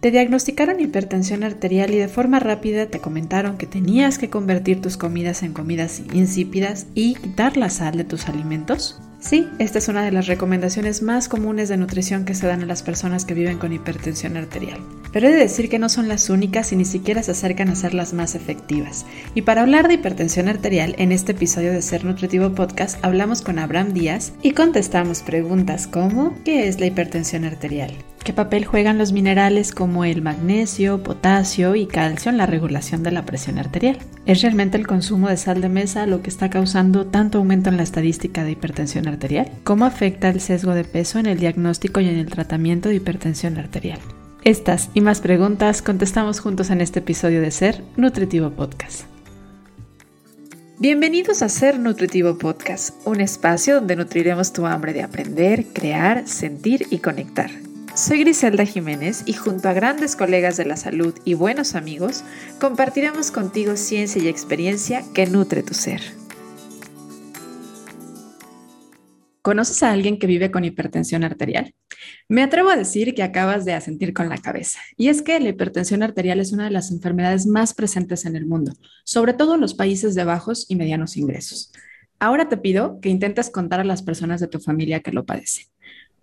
[0.00, 4.96] Te diagnosticaron hipertensión arterial y de forma rápida te comentaron que tenías que convertir tus
[4.96, 9.00] comidas en comidas insípidas y quitar la sal de tus alimentos.
[9.18, 12.66] Sí, esta es una de las recomendaciones más comunes de nutrición que se dan a
[12.66, 14.78] las personas que viven con hipertensión arterial.
[15.12, 17.74] Pero he de decir que no son las únicas y ni siquiera se acercan a
[17.74, 19.06] ser las más efectivas.
[19.34, 23.58] Y para hablar de hipertensión arterial, en este episodio de Ser Nutritivo Podcast hablamos con
[23.58, 27.92] Abraham Díaz y contestamos preguntas como ¿qué es la hipertensión arterial?
[28.24, 33.10] ¿Qué papel juegan los minerales como el magnesio, potasio y calcio en la regulación de
[33.10, 33.96] la presión arterial?
[34.26, 37.78] ¿Es realmente el consumo de sal de mesa lo que está causando tanto aumento en
[37.78, 39.50] la estadística de hipertensión arterial?
[39.64, 43.56] ¿Cómo afecta el sesgo de peso en el diagnóstico y en el tratamiento de hipertensión
[43.56, 44.00] arterial?
[44.44, 49.02] Estas y más preguntas contestamos juntos en este episodio de Ser Nutritivo Podcast.
[50.78, 56.86] Bienvenidos a Ser Nutritivo Podcast, un espacio donde nutriremos tu hambre de aprender, crear, sentir
[56.88, 57.50] y conectar.
[57.96, 62.22] Soy Griselda Jiménez y junto a grandes colegas de la salud y buenos amigos,
[62.60, 66.00] compartiremos contigo ciencia y experiencia que nutre tu ser.
[69.48, 71.74] ¿Conoces a alguien que vive con hipertensión arterial?
[72.28, 74.78] Me atrevo a decir que acabas de asentir con la cabeza.
[74.98, 78.44] Y es que la hipertensión arterial es una de las enfermedades más presentes en el
[78.44, 78.74] mundo,
[79.04, 81.72] sobre todo en los países de bajos y medianos ingresos.
[82.18, 85.64] Ahora te pido que intentes contar a las personas de tu familia que lo padecen.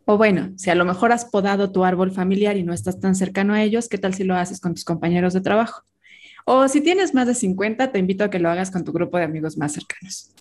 [0.05, 3.15] O bueno, si a lo mejor has podado tu árbol familiar y no estás tan
[3.15, 5.81] cercano a ellos, ¿qué tal si lo haces con tus compañeros de trabajo?
[6.45, 9.17] O si tienes más de 50, te invito a que lo hagas con tu grupo
[9.17, 10.31] de amigos más cercanos.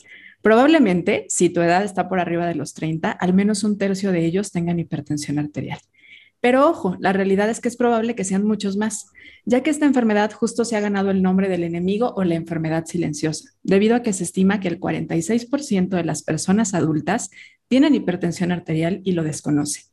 [0.44, 4.26] Probablemente, si tu edad está por arriba de los 30, al menos un tercio de
[4.26, 5.78] ellos tengan hipertensión arterial.
[6.42, 9.06] Pero ojo, la realidad es que es probable que sean muchos más,
[9.46, 12.84] ya que esta enfermedad justo se ha ganado el nombre del enemigo o la enfermedad
[12.84, 17.30] silenciosa, debido a que se estima que el 46% de las personas adultas
[17.68, 19.84] tienen hipertensión arterial y lo desconocen.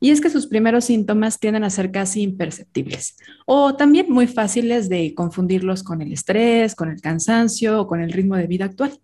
[0.00, 4.88] Y es que sus primeros síntomas tienden a ser casi imperceptibles o también muy fáciles
[4.88, 8.98] de confundirlos con el estrés, con el cansancio o con el ritmo de vida actual.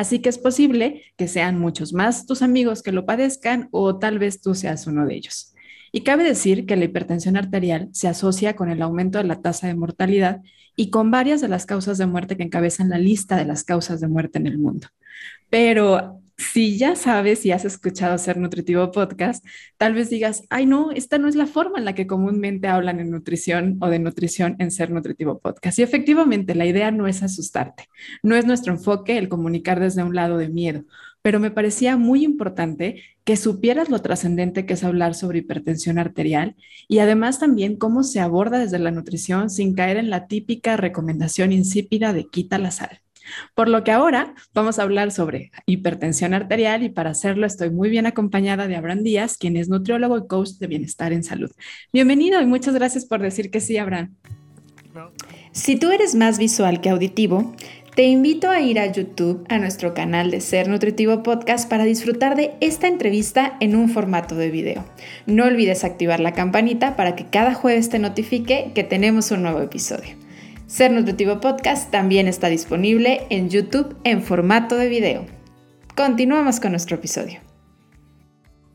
[0.00, 4.18] Así que es posible que sean muchos más tus amigos que lo padezcan o tal
[4.18, 5.52] vez tú seas uno de ellos.
[5.92, 9.66] Y cabe decir que la hipertensión arterial se asocia con el aumento de la tasa
[9.66, 10.40] de mortalidad
[10.74, 14.00] y con varias de las causas de muerte que encabezan la lista de las causas
[14.00, 14.88] de muerte en el mundo.
[15.50, 19.44] Pero si ya sabes y has escuchado Ser Nutritivo Podcast,
[19.76, 22.98] tal vez digas, ay no, esta no es la forma en la que comúnmente hablan
[22.98, 25.78] en nutrición o de nutrición en Ser Nutritivo Podcast.
[25.78, 27.88] Y efectivamente, la idea no es asustarte,
[28.22, 30.84] no es nuestro enfoque el comunicar desde un lado de miedo,
[31.20, 36.56] pero me parecía muy importante que supieras lo trascendente que es hablar sobre hipertensión arterial
[36.88, 41.52] y además también cómo se aborda desde la nutrición sin caer en la típica recomendación
[41.52, 43.02] insípida de quita la sal.
[43.54, 47.90] Por lo que ahora vamos a hablar sobre hipertensión arterial y para hacerlo estoy muy
[47.90, 51.50] bien acompañada de Abraham Díaz, quien es nutriólogo y coach de bienestar en salud.
[51.92, 54.14] Bienvenido y muchas gracias por decir que sí, Abraham.
[55.52, 57.54] Si tú eres más visual que auditivo,
[57.94, 62.36] te invito a ir a YouTube, a nuestro canal de Ser Nutritivo Podcast, para disfrutar
[62.36, 64.84] de esta entrevista en un formato de video.
[65.26, 69.60] No olvides activar la campanita para que cada jueves te notifique que tenemos un nuevo
[69.60, 70.16] episodio.
[70.70, 75.26] Ser Nutritivo Podcast también está disponible en YouTube en formato de video.
[75.96, 77.40] Continuamos con nuestro episodio.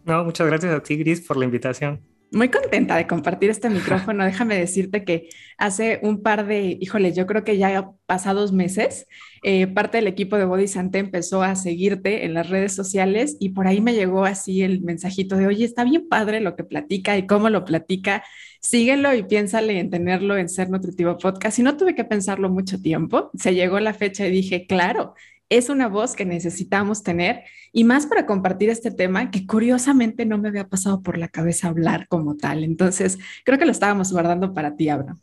[0.04, 2.02] No, muchas gracias a ti, Gris, por la invitación.
[2.34, 4.26] Muy contenta de compartir este micrófono.
[4.26, 9.08] Déjame decirte que hace un par de, híjole, yo creo que ya pasados meses,
[9.44, 13.50] eh, parte del equipo de Body Sante empezó a seguirte en las redes sociales y
[13.50, 17.18] por ahí me llegó así el mensajito de, oye, está bien padre lo que platica
[17.18, 18.22] y cómo lo platica
[18.66, 21.60] síguelo y piénsale en tenerlo en Ser Nutritivo Podcast.
[21.60, 25.14] Y no tuve que pensarlo mucho tiempo, se llegó la fecha y dije, claro,
[25.50, 30.40] es una voz que necesitamos tener y más para compartir este tema que curiosamente no
[30.40, 32.64] me había pasado por la cabeza hablar como tal.
[32.64, 35.20] Entonces, creo que lo estábamos guardando para ti, Abraham.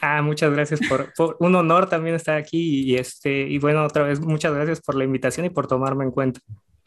[0.00, 4.04] Ah, muchas gracias por, por, un honor también estar aquí y este y bueno, otra
[4.04, 6.40] vez muchas gracias por la invitación y por tomarme en cuenta.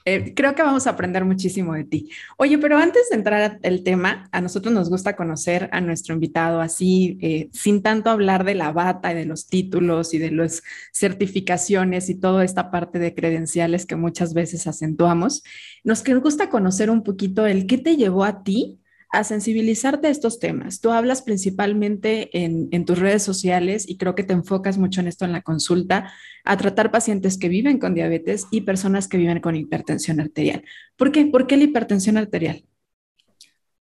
[0.05, 2.09] Eh, creo que vamos a aprender muchísimo de ti.
[2.37, 6.59] Oye, pero antes de entrar al tema, a nosotros nos gusta conocer a nuestro invitado
[6.59, 10.63] así, eh, sin tanto hablar de la bata y de los títulos y de las
[10.91, 15.43] certificaciones y toda esta parte de credenciales que muchas veces acentuamos.
[15.83, 18.80] Nos gusta conocer un poquito el qué te llevó a ti
[19.11, 20.79] a sensibilizarte a estos temas.
[20.79, 25.25] Tú hablas principalmente en, tus redes sociales y creo que te enfocas mucho en esto
[25.25, 26.13] en la consulta,
[26.45, 30.63] a tratar pacientes que viven con diabetes y personas que viven con hipertensión arterial.
[30.95, 31.25] ¿Por qué?
[31.25, 32.63] ¿Por qué la hipertensión arterial?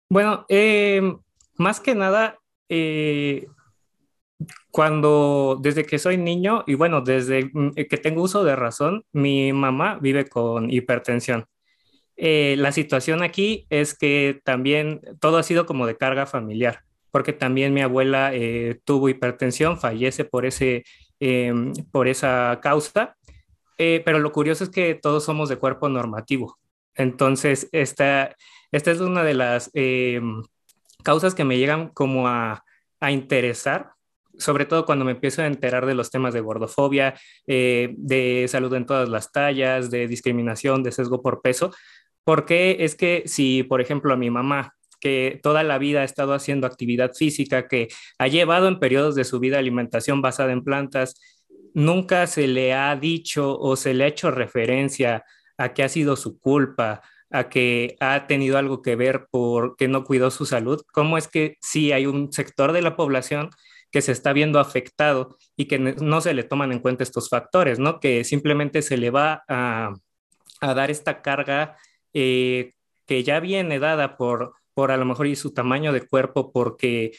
[0.10, 1.02] Bueno, eh,
[1.58, 2.38] más que nada,
[2.68, 3.48] eh,
[4.72, 7.50] cuando desde que soy niño y bueno, desde
[7.90, 11.46] que tengo uso de razón, mi mamá vive con hipertensión.
[12.18, 16.82] Eh, la situación aquí es que también todo ha sido como de carga familiar.
[17.12, 20.84] porque también mi abuela eh, tuvo hipertensión, fallece por, ese,
[21.20, 23.16] em, por esa causa,
[23.78, 26.58] eh, pero lo curioso es que todos somos de cuerpo normativo.
[26.96, 28.36] Entonces, esta,
[28.72, 30.42] esta es una de las em,
[31.04, 32.64] causas que me llegan como a,
[33.00, 33.94] a interesar
[34.38, 37.14] sobre todo cuando me empiezo a enterar de los temas de gordofobia,
[37.48, 41.74] eh, de salud en todas las tallas, de discriminación, de sesgo por peso,
[42.24, 46.34] porque es que si, por ejemplo, a mi mamá, que toda la vida ha estado
[46.34, 51.20] haciendo actividad física, que ha llevado en periodos de su vida alimentación basada en plantas,
[51.74, 55.26] nunca se le ha dicho o se le ha hecho referencia
[55.58, 60.04] a que ha sido su culpa, a que ha tenido algo que ver porque no
[60.04, 63.50] cuidó su salud, ¿cómo es que si hay un sector de la población
[63.94, 67.78] que se está viendo afectado y que no se le toman en cuenta estos factores,
[67.78, 68.00] ¿no?
[68.00, 69.94] Que simplemente se le va a,
[70.62, 71.78] dar esta carga
[72.14, 72.74] eh,
[73.06, 77.12] que ya viene dada por, por a lo mejor y su tamaño de cuerpo porque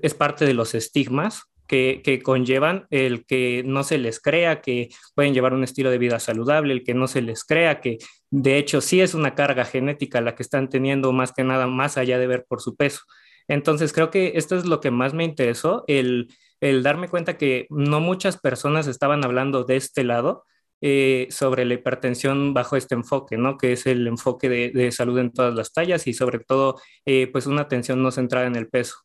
[0.00, 4.90] es parte de los estigmas que, que, conllevan el que no se les crea que
[5.14, 7.98] pueden llevar un estilo de vida saludable, el que no se les crea que
[8.30, 11.96] de hecho sí es una carga genética la que están teniendo más que nada más
[11.96, 13.02] allá de ver por su peso.
[13.48, 16.28] Entonces creo que esto es lo que más me interesó, el,
[16.60, 20.44] darme cuenta que no muchas personas estaban hablando de este lado.
[20.82, 23.56] Eh, sobre la hipertensión bajo este enfoque, ¿no?
[23.56, 27.46] Que es el enfoque de, salud en todas las tallas y sobre todo, eh, pues
[27.46, 28.96] una atención no centrada en el peso.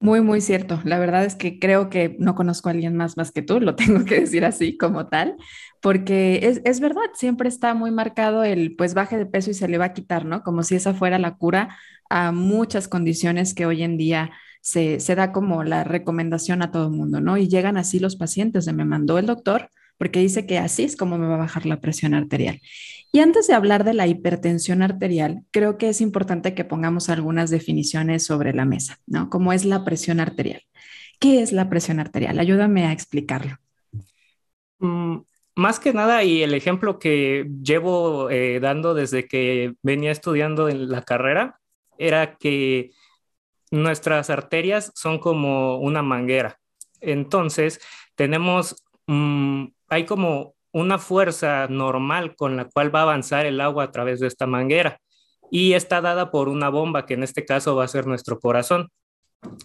[0.00, 0.80] Muy, muy cierto.
[0.84, 3.74] La verdad es que creo que no conozco a alguien más más que tú, lo
[3.76, 5.36] tengo que decir así como tal,
[5.80, 9.68] porque es, es, verdad, siempre está muy marcado el pues baje de peso y se
[9.68, 10.42] le va a quitar, ¿no?
[10.42, 11.76] Como si esa fuera la cura
[12.10, 16.92] a muchas condiciones que hoy en día se, da como la recomendación a todo el
[16.92, 17.36] mundo, ¿no?
[17.36, 20.96] Y llegan así los pacientes de me mandó el doctor porque dice que así es
[20.96, 22.60] como me va a bajar la presión arterial.
[23.10, 27.50] Y antes de hablar de la hipertensión arterial, creo que es importante que pongamos algunas
[27.50, 29.28] definiciones sobre la mesa, ¿no?
[29.28, 30.62] ¿Cómo es la presión arterial?
[31.18, 32.38] ¿Qué es la presión arterial?
[32.38, 33.56] Ayúdame a explicarlo.
[34.78, 35.18] Mm,
[35.56, 40.88] más que nada, y el ejemplo que llevo eh, dando desde que venía estudiando en
[40.88, 41.58] la carrera,
[41.98, 42.92] era que
[43.70, 46.58] nuestras arterias son como una manguera.
[47.00, 47.80] Entonces,
[48.14, 48.76] tenemos,
[49.06, 53.90] mm, hay como una fuerza normal con la cual va a avanzar el agua a
[53.90, 55.00] través de esta manguera
[55.50, 58.90] y está dada por una bomba que en este caso va a ser nuestro corazón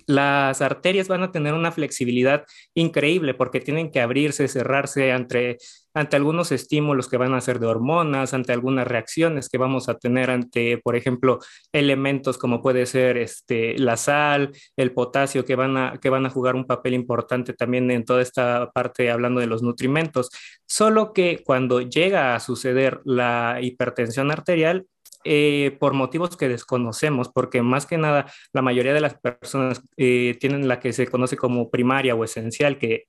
[0.05, 5.57] las arterias van a tener una flexibilidad increíble porque tienen que abrirse, cerrarse ante,
[5.93, 9.97] ante algunos estímulos que van a ser de hormonas, ante algunas reacciones que vamos a
[9.97, 11.39] tener ante, por ejemplo,
[11.71, 16.29] elementos como puede ser este, la sal, el potasio, que van, a, que van a
[16.29, 20.29] jugar un papel importante también en toda esta parte hablando de los nutrimentos.
[20.65, 24.87] Solo que cuando llega a suceder la hipertensión arterial,
[25.25, 30.35] eh, por motivos que desconocemos, porque más que nada la mayoría de las personas eh,
[30.39, 33.05] tienen la que se conoce como primaria o esencial, que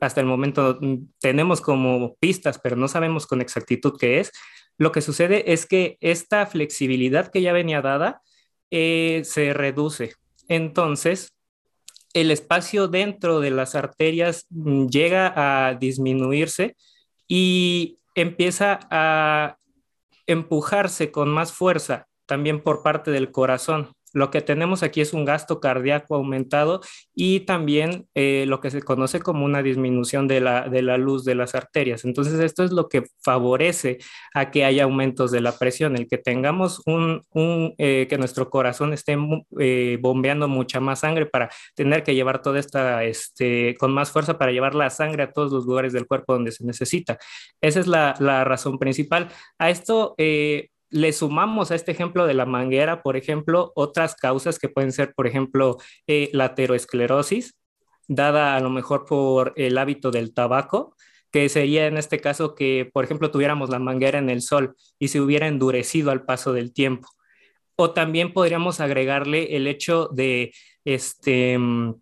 [0.00, 4.32] hasta el momento mm, tenemos como pistas, pero no sabemos con exactitud qué es.
[4.78, 8.20] Lo que sucede es que esta flexibilidad que ya venía dada
[8.70, 10.14] eh, se reduce.
[10.48, 11.32] Entonces,
[12.12, 16.76] el espacio dentro de las arterias mm, llega a disminuirse
[17.28, 19.58] y empieza a
[20.26, 23.92] empujarse con más fuerza también por parte del corazón.
[24.16, 26.80] Lo que tenemos aquí es un gasto cardíaco aumentado
[27.14, 31.22] y también eh, lo que se conoce como una disminución de la, de la luz
[31.26, 32.06] de las arterias.
[32.06, 33.98] Entonces, esto es lo que favorece
[34.32, 37.24] a que haya aumentos de la presión, el que tengamos un,
[37.76, 39.18] eh, que nuestro corazón esté
[39.60, 44.38] eh, bombeando mucha más sangre para tener que llevar toda esta, este, con más fuerza
[44.38, 47.18] para llevar la sangre a todos los lugares del cuerpo donde se necesita.
[47.60, 49.28] Esa es la, la razón principal.
[49.58, 50.14] A esto,
[50.90, 55.12] le sumamos a este ejemplo de la manguera, por ejemplo, otras causas que pueden ser,
[55.14, 57.56] por ejemplo, eh, la aterosclerosis,
[58.08, 60.94] dada a lo mejor por el hábito del tabaco,
[61.32, 65.08] que sería en este caso que, por ejemplo, tuviéramos la manguera en el sol y
[65.08, 67.08] se hubiera endurecido al paso del tiempo.
[67.76, 71.94] O también podríamos agregarle el hecho de, este, mm,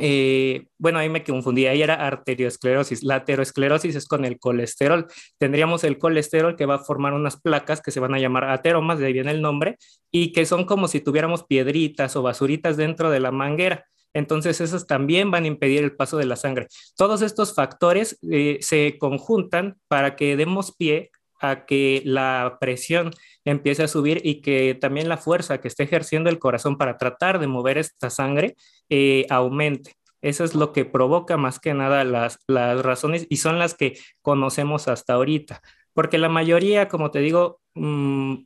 [0.00, 3.02] eh, bueno, ahí me confundí, ahí era arteriosclerosis.
[3.02, 5.06] La aterosclerosis es con el colesterol.
[5.38, 8.98] Tendríamos el colesterol que va a formar unas placas que se van a llamar ateromas,
[8.98, 9.78] de ahí viene el nombre,
[10.10, 13.84] y que son como si tuviéramos piedritas o basuritas dentro de la manguera.
[14.14, 16.68] Entonces, esas también van a impedir el paso de la sangre.
[16.96, 21.10] Todos estos factores eh, se conjuntan para que demos pie
[21.40, 23.10] a que la presión
[23.46, 27.38] empiece a subir y que también la fuerza que esté ejerciendo el corazón para tratar
[27.38, 28.56] de mover esta sangre
[28.90, 29.94] eh, aumente.
[30.20, 33.98] Eso es lo que provoca más que nada las, las razones y son las que
[34.20, 35.62] conocemos hasta ahorita,
[35.94, 38.44] porque la mayoría, como te digo, mm,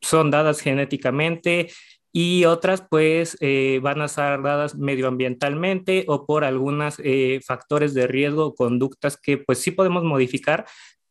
[0.00, 1.68] son dadas genéticamente,
[2.12, 8.06] y otras pues eh, van a estar dadas medioambientalmente o por algunos eh, factores de
[8.06, 10.66] riesgo o conductas que pues sí podemos modificar,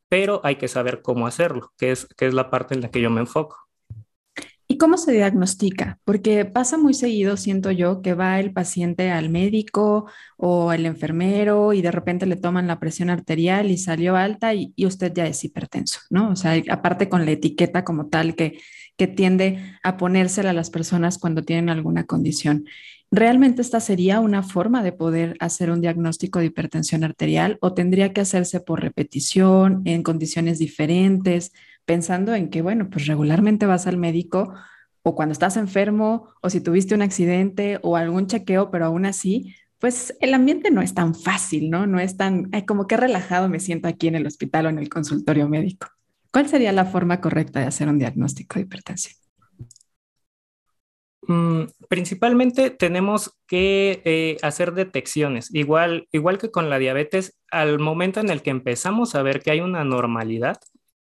[0.10, 3.02] pero hay que saber cómo hacerlo, que es, que es la parte en la que
[3.02, 3.70] yo me enfoco.
[4.72, 6.00] ¿Y cómo se diagnostica?
[6.04, 10.06] Porque pasa muy seguido, siento yo, que va el paciente al médico
[10.38, 14.74] o el enfermero y de repente le toman la presión arterial y salió alta y,
[14.86, 16.30] usted ya es hipertenso, ¿no?
[16.30, 18.60] O sea, aparte con la etiqueta como tal que,
[18.96, 22.66] que tiende a ponérsela a las personas cuando tienen alguna condición.
[23.12, 28.14] ¿Realmente esta sería una forma de poder hacer un diagnóstico de hipertensión arterial o tendría
[28.14, 31.52] que hacerse por repetición en condiciones diferentes?
[31.90, 34.54] pensando en que, bueno, pues regularmente vas al médico
[35.02, 39.56] o cuando estás enfermo o si tuviste un accidente o algún chequeo, pero aún así,
[39.80, 41.88] pues el ambiente no es tan fácil, ¿no?
[41.88, 44.88] No es tan, como que relajado me siento aquí en el hospital o en el
[44.88, 45.88] consultorio médico.
[46.32, 49.16] ¿Cuál sería la forma correcta de hacer un diagnóstico de hipertensión?
[51.28, 58.20] Mm, principalmente tenemos que eh, hacer detecciones, igual, igual que con la diabetes, al momento
[58.20, 60.58] en el que empezamos a ver que hay una normalidad,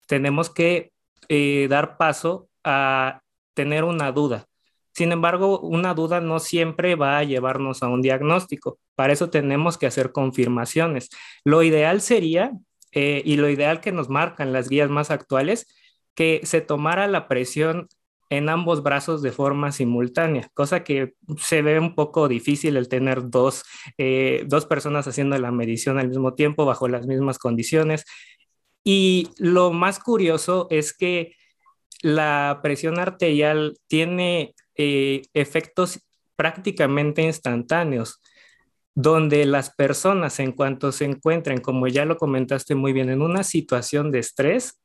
[0.07, 0.91] tenemos que
[1.29, 3.21] eh, dar paso a
[3.53, 4.47] tener una duda.
[4.91, 8.79] Sin embargo, una duda no siempre va a llevarnos a un diagnóstico.
[8.95, 11.09] Para eso tenemos que hacer confirmaciones.
[11.45, 12.51] Lo ideal sería,
[12.91, 15.67] eh, y lo ideal que nos marcan las guías más actuales,
[16.15, 17.87] que se tomara la presión
[18.29, 23.29] en ambos brazos de forma simultánea, cosa que se ve un poco difícil el tener
[23.29, 23.63] dos,
[23.97, 28.05] eh, dos personas haciendo la medición al mismo tiempo bajo las mismas condiciones.
[28.83, 31.35] Y lo más curioso es que
[32.01, 35.99] la presión arterial tiene eh, efectos
[36.35, 38.21] prácticamente instantáneos,
[38.95, 43.43] donde las personas en cuanto se encuentren, como ya lo comentaste muy bien, en una
[43.43, 44.81] situación de estrés,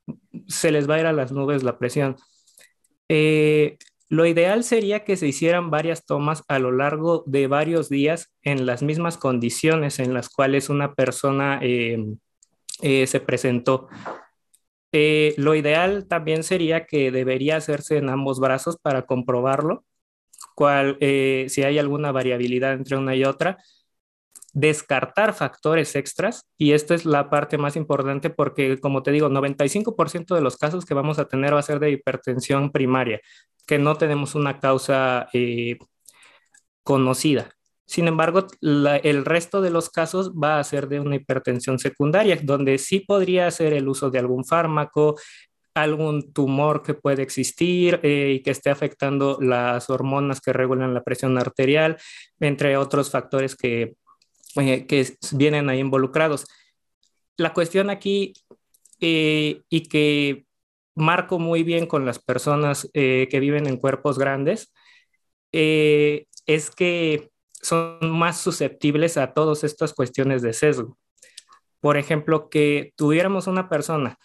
[0.48, 2.16] se les va a ir a las nubes la presión.
[3.08, 3.78] Eh,
[4.14, 8.64] lo ideal sería que se hicieran varias tomas a lo largo de varios días en
[8.64, 11.98] las mismas condiciones en las cuales una persona eh,
[12.82, 13.88] eh, se presentó.
[14.92, 19.84] Eh, lo ideal también sería que debería hacerse en ambos brazos para comprobarlo,
[20.56, 23.58] si hay alguna variabilidad entre una y otra,
[24.54, 30.34] descartar factores extras y esta es la parte más importante porque como te digo 95%
[30.34, 33.20] de los casos que vamos a tener va a ser de hipertensión primaria
[33.66, 35.28] que no tenemos una causa
[36.82, 37.50] conocida.
[37.86, 42.78] Sin embargo, el resto de los casos va a ser de una hipertensión secundaria, donde
[42.78, 45.16] sí podría ser el uso de algún fármaco,
[45.74, 51.02] algún tumor que puede existir eh, y que esté afectando las hormonas que regulan la
[51.02, 51.98] presión arterial,
[52.40, 53.94] entre otros factores que,
[54.56, 56.46] eh, que vienen ahí involucrados.
[57.36, 58.34] La cuestión aquí
[59.00, 60.46] eh, y que
[60.94, 64.72] marco muy bien con las personas que viven en cuerpos grandes
[65.50, 67.30] es que
[67.60, 70.96] son más susceptibles a todas estas cuestiones de sesgo.
[71.80, 74.18] Por ejemplo, que tuviéramos una persona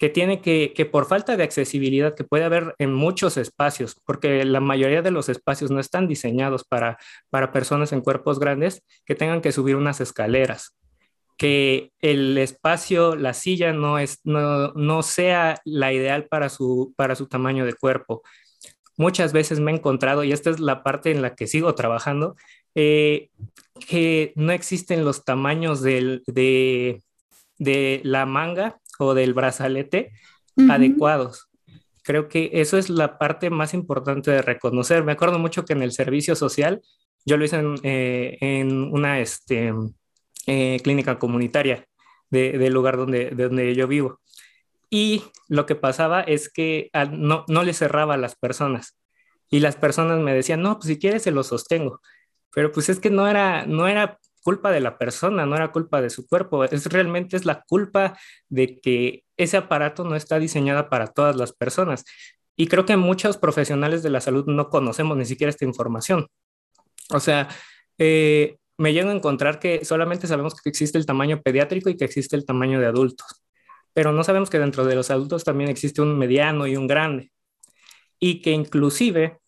[0.00, 4.46] que tiene que, que por falta de accesibilidad que puede haber en muchos espacios, porque
[4.46, 6.96] la mayoría de los espacios no están diseñados para,
[7.28, 10.74] para personas en cuerpos grandes, que tengan que subir unas escaleras,
[11.36, 17.14] que el espacio, la silla no, es, no, no sea la ideal para su, para
[17.14, 18.22] su tamaño de cuerpo.
[18.96, 22.36] Muchas veces me he encontrado, y esta es la parte en la que sigo trabajando,
[22.74, 23.28] eh,
[23.86, 26.22] que no existen los tamaños de,
[27.58, 30.12] la manga o del brazalete
[30.68, 31.48] adecuados.
[32.02, 35.04] Creo que eso es la parte más importante de reconocer.
[35.04, 36.82] Me acuerdo mucho que en el servicio social,
[37.24, 39.72] yo lo hice en, eh, una este,
[40.46, 41.86] eh, clínica comunitaria
[42.30, 44.20] del lugar donde, de donde yo vivo.
[44.88, 48.98] Y lo que pasaba es que no, no le cerraba a las personas.
[49.48, 52.00] Y las personas me decían, no, pues si quieres se lo sostengo
[52.52, 56.00] pero pues es que no era, no era culpa de la persona, no era culpa
[56.00, 58.18] de su cuerpo, es realmente es la culpa
[58.48, 62.04] de que ese aparato no está diseñado para todas las personas.
[62.56, 66.26] Y creo que muchos profesionales de la salud no conocemos ni siquiera esta información.
[67.10, 67.48] O sea,
[67.98, 72.04] eh, me llego a encontrar que solamente sabemos que existe el tamaño pediátrico y que
[72.04, 73.42] existe el tamaño de adultos,
[73.92, 77.30] pero no sabemos que dentro de los adultos también existe un mediano y un grande.
[78.18, 79.38] Y que inclusive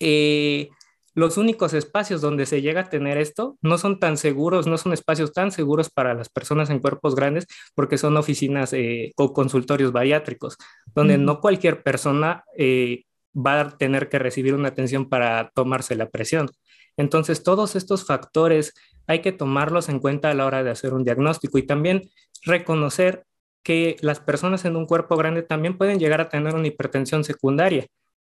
[0.00, 0.70] eh,
[1.14, 4.92] los únicos espacios donde se llega a tener esto no son tan seguros, no son
[4.92, 9.92] espacios tan seguros para las personas en cuerpos grandes porque son oficinas eh, o consultorios
[9.92, 10.56] bariátricos,
[10.94, 13.04] donde no cualquier persona eh,
[13.34, 16.50] va a tener que recibir una atención para tomarse la presión.
[16.96, 18.74] Entonces, todos estos factores
[19.06, 22.10] hay que tomarlos en cuenta a la hora de hacer un diagnóstico y también
[22.42, 23.24] reconocer
[23.62, 27.86] que las personas en un cuerpo grande también pueden llegar a tener una hipertensión secundaria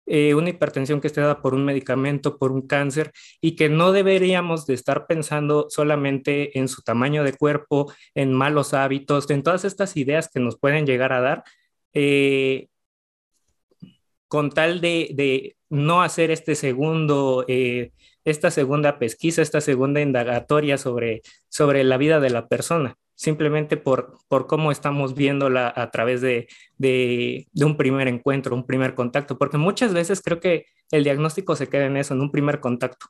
[0.08, 3.92] eh, una hipertensión que esté dada por un medicamento, por un cáncer, y que no
[3.92, 9.64] deberíamos de estar pensando solamente en su tamaño de cuerpo, en malos hábitos, en todas
[9.64, 11.44] estas ideas que nos pueden llegar a dar,
[11.94, 12.68] eh,
[14.28, 17.92] con tal de, no hacer este segundo, eh,
[18.24, 24.16] esta segunda pesquisa, esta segunda indagatoria sobre, sobre la vida de la persona simplemente por,
[24.28, 26.46] por cómo estamos viéndola a través de,
[26.78, 31.66] de, un primer encuentro, un primer contacto, porque muchas veces creo que el diagnóstico se
[31.66, 33.06] queda en eso, en un primer contacto.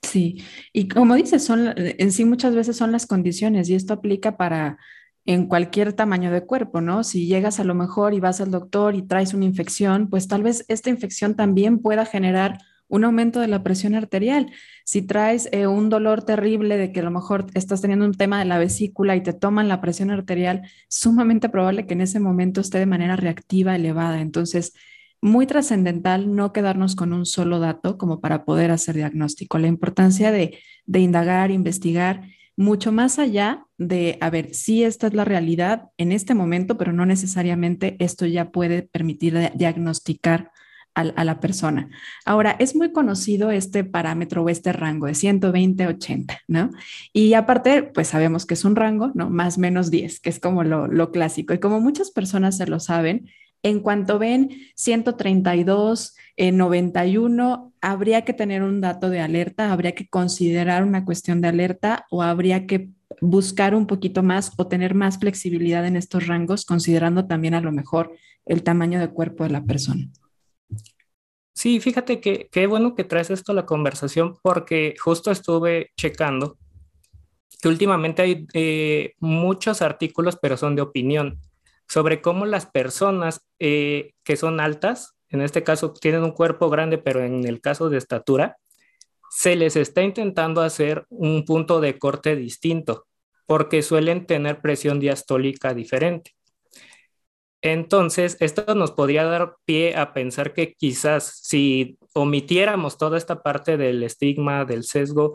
[0.00, 0.42] Sí,
[0.72, 4.78] y como dices, son, en sí muchas veces son las condiciones y esto aplica para
[5.26, 7.04] en cualquier tamaño de cuerpo, ¿no?
[7.04, 10.42] Si llegas a lo mejor y vas al doctor y traes una infección, pues tal
[10.42, 14.50] vez esta infección también pueda generar un aumento de la presión arterial.
[14.84, 18.38] Si traes eh, un dolor terrible de que a lo mejor estás teniendo un tema
[18.38, 22.60] de la vesícula y te toman la presión arterial, sumamente probable que en ese momento
[22.60, 24.20] esté de manera reactiva elevada.
[24.20, 24.74] Entonces,
[25.20, 29.58] muy trascendental no quedarnos con un solo dato como para poder hacer diagnóstico.
[29.58, 32.22] La importancia de, de indagar, investigar,
[32.56, 36.92] mucho más allá de, a ver, si esta es la realidad en este momento, pero
[36.92, 40.52] no necesariamente esto ya puede permitir diagnosticar
[40.94, 41.88] a, la persona.
[42.24, 46.70] Ahora, es muy conocido este parámetro o este rango de 120-80, ¿no?
[47.12, 49.28] Y aparte, pues sabemos que es un rango, ¿no?
[49.30, 51.52] Más menos 10, que es como lo, clásico.
[51.54, 53.28] Y como muchas personas se lo saben,
[53.62, 60.84] en cuanto ven 132, 91, habría que tener un dato de alerta, habría que considerar
[60.84, 65.86] una cuestión de alerta o habría que buscar un poquito más o tener más flexibilidad
[65.86, 68.12] en estos rangos, considerando también a lo mejor
[68.44, 70.10] el tamaño de cuerpo de la persona.
[71.54, 76.58] Sí, fíjate que qué bueno que traes esto a la conversación porque justo estuve checando
[77.64, 81.40] que últimamente hay eh, muchos artículos, pero son de opinión,
[81.88, 86.98] sobre cómo las personas eh, que son altas, en este caso tienen un cuerpo grande,
[86.98, 88.58] pero en el caso de estatura,
[89.30, 93.06] se les está intentando hacer un punto de corte distinto,
[93.46, 96.32] porque suelen tener presión diastólica diferente.
[97.64, 103.78] Entonces, esto nos podría dar pie a pensar que quizás si omitiéramos toda esta parte
[103.78, 105.32] del estigma, del sesgo,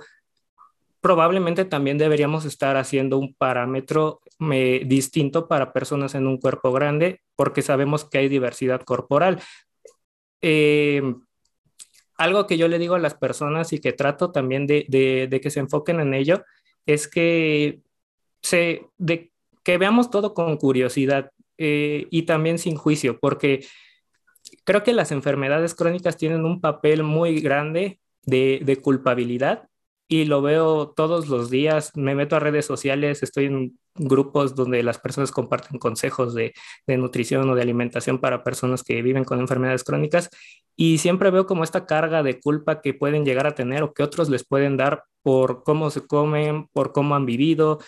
[1.01, 7.63] probablemente también deberíamos estar haciendo un parámetro distinto para personas en un cuerpo grande, porque
[7.63, 9.41] sabemos que hay diversidad corporal.
[10.43, 11.01] Eh,
[12.15, 15.61] algo que yo le digo a las personas y que trato también de, que se
[15.61, 16.43] enfoquen en ello
[16.85, 17.81] es que,
[18.43, 18.85] se,
[19.63, 23.65] que veamos todo con curiosidad eh, y también sin juicio, porque
[24.63, 29.67] creo que las enfermedades crónicas tienen un papel muy grande de, culpabilidad
[30.07, 31.91] y lo veo todos los días.
[31.95, 36.53] Me meto a redes sociales, estoy en grupos donde las personas comparten consejos de,
[36.87, 40.29] de, nutrición o de alimentación para personas que viven con enfermedades crónicas
[40.77, 44.01] y siempre veo como esta carga de culpa que pueden llegar a tener o que
[44.01, 47.79] otros les pueden dar por cómo se comen, por cómo han vivido,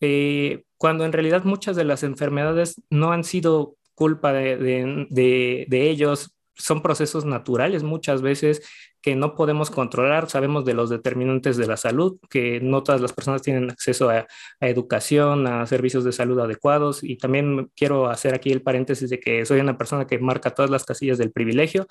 [0.00, 6.80] eh, cuando en realidad muchas de las enfermedades no han sido culpa de, ellos, son
[6.80, 8.62] procesos naturales muchas veces
[9.02, 10.30] que no podemos controlar.
[10.30, 14.26] Sabemos de los determinantes de la salud, que no todas las personas tienen acceso a,
[14.60, 17.04] educación, a servicios de salud adecuados.
[17.04, 20.70] Y también quiero hacer aquí el paréntesis de que soy una persona que marca todas
[20.70, 21.86] las casillas del privilegio.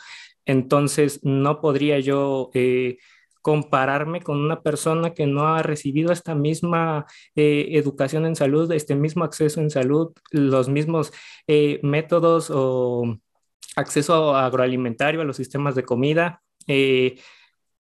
[0.45, 2.49] Entonces, no podría yo...
[2.55, 2.97] Eh,
[3.41, 8.95] compararme con una persona que no ha recibido esta misma eh, educación en salud, este
[8.95, 11.11] mismo acceso en salud, los mismos
[11.47, 13.17] eh, métodos o
[13.75, 16.41] acceso agroalimentario a los sistemas de comida.
[16.67, 17.19] Eh,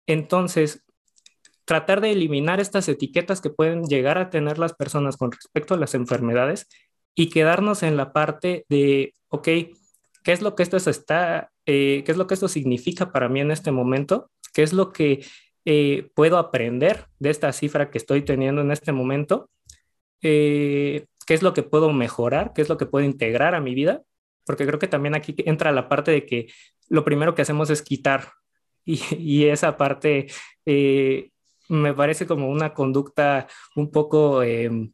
[0.06, 0.84] entonces,
[1.64, 5.78] tratar de eliminar estas etiquetas que pueden llegar a tener las personas con respecto a
[5.78, 6.68] las enfermedades
[7.14, 12.16] y quedarnos en la parte de, ok, ¿qué es lo que esto está, qué es
[12.16, 14.30] lo que esto significa para mí en este momento?
[14.54, 15.24] ¿Qué es lo que
[15.70, 19.50] eh, puedo aprender de esta cifra que estoy teniendo en este momento,
[20.22, 23.74] eh, qué es lo que puedo mejorar, qué es lo que puedo integrar a mi
[23.74, 24.00] vida,
[24.46, 26.50] porque creo que también aquí entra la parte de que
[26.88, 28.32] lo primero que hacemos es quitar.
[28.86, 30.28] Y, esa parte
[30.64, 31.30] eh,
[31.68, 34.90] me parece como una conducta un poco em,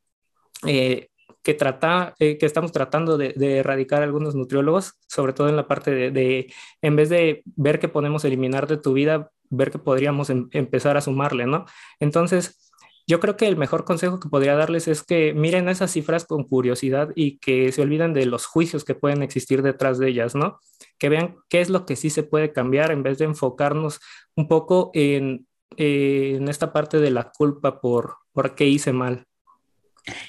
[0.61, 6.11] que, trata, que estamos tratando de, erradicar algunos nutriólogos, sobre todo en la parte de,
[6.11, 10.49] de, en vez de ver que podemos eliminar de tu vida, ver que podríamos em,
[10.53, 11.67] empezar a sumarle, ¿no?
[12.01, 12.73] Entonces,
[13.07, 16.45] yo creo que el mejor consejo que podría darles es que miren esas cifras con
[16.45, 20.59] curiosidad y que se olviden de los juicios que pueden existir detrás de ellas, ¿no?
[20.99, 24.01] Que vean qué es lo que sí se puede cambiar en vez de enfocarnos
[24.37, 29.27] un poco en, en esta parte de la culpa por, por qué hice mal.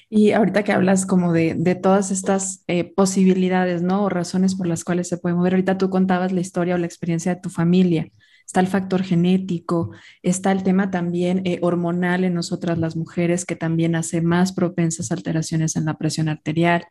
[0.10, 4.04] Y ahorita que hablas como de, de todas estas eh, posibilidades, ¿no?
[4.04, 5.54] O razones por las cuales se puede mover.
[5.54, 8.10] Ahorita tú contabas la historia o la experiencia de tu familia.
[8.46, 13.56] Está el factor genético, está el tema también eh, hormonal en nosotras las mujeres, que
[13.56, 16.86] también hace más propensas alteraciones en la presión arterial.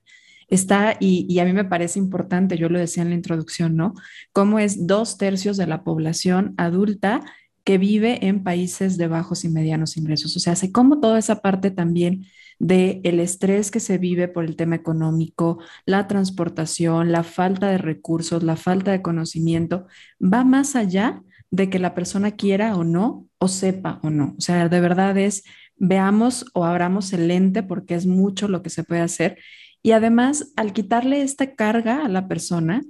[0.49, 3.95] Está, y, a mí me parece importante, yo lo decía en la introducción, ¿no?
[4.33, 7.23] Cómo es dos tercios de la población adulta
[7.65, 10.37] que vive en países de bajos y medianos ingresos.
[10.37, 12.27] O sea, hace como toda esa parte también
[12.59, 17.79] de el estrés que se vive por el tema económico, la transportación, la falta de
[17.79, 19.87] recursos, la falta de conocimiento,
[20.21, 21.23] va más allá
[21.55, 24.35] de que la persona quiera o no, o sepa o no.
[24.37, 25.45] O sea, de verdad es,
[25.77, 29.39] veamos o abramos el lente porque es mucho lo que se puede hacer.
[29.81, 32.83] Y además, al quitarle esta carga a la persona,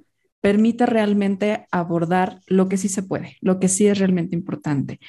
[0.44, 5.00] permite realmente abordar lo que sí se puede, lo que sí es realmente importante.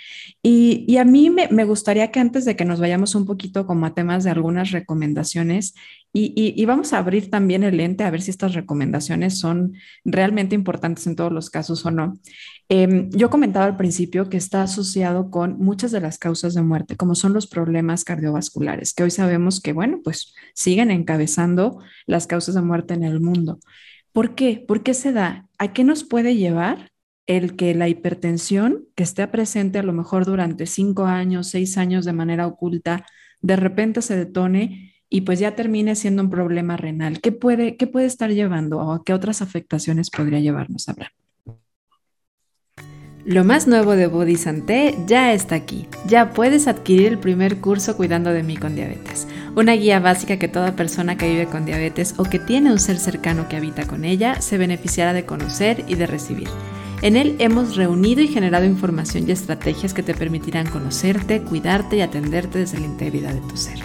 [0.42, 3.94] Y, a mí me, gustaría que antes de que nos vayamos un poquito como a
[3.94, 5.76] temas de algunas recomendaciones,
[6.14, 9.74] y, vamos a abrir también el lente a ver si estas recomendaciones son
[10.06, 12.14] realmente importantes en todos los casos o no.
[12.70, 16.96] Em, yo comentaba al principio que está asociado con muchas de las causas de muerte,
[16.96, 22.56] como son los problemas cardiovasculares, que hoy sabemos que, bueno, pues siguen encabezando las causas
[22.56, 23.60] de muerte en el mundo.
[24.16, 24.64] ¿Por qué?
[24.66, 25.50] ¿Por qué se da?
[25.58, 26.94] ¿A qué nos puede llevar
[27.28, 32.06] el que la hipertensión, que esté presente a lo mejor durante cinco años, seis años
[32.06, 33.06] de manera oculta,
[33.42, 37.20] de repente se detone y pues ya termine siendo un problema renal?
[37.20, 41.12] ¿Qué puede, qué puede estar llevando o a qué otras afectaciones podría llevarnos, a hablar?
[43.26, 45.90] Lo más nuevo de Body Santé ya está aquí.
[46.08, 50.48] Ya puedes adquirir el primer curso Cuidando de mí con diabetes, una guía básica que
[50.48, 54.04] toda persona que vive con diabetes o que tiene un ser cercano que habita con
[54.04, 56.50] ella se beneficiará de conocer y de recibir.
[57.02, 62.02] En él hemos reunido y generado información y estrategias que te permitirán conocerte, cuidarte y
[62.02, 63.80] atenderte desde la integridad de tu ser.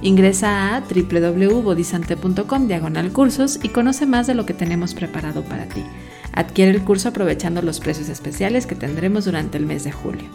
[0.00, 5.84] Ingresa a www.bodysante.com diagonal cursos y conoce más de lo que tenemos preparado para ti.
[6.32, 10.28] Adquiere el curso aprovechando los precios especiales que tendremos durante el mes de julio.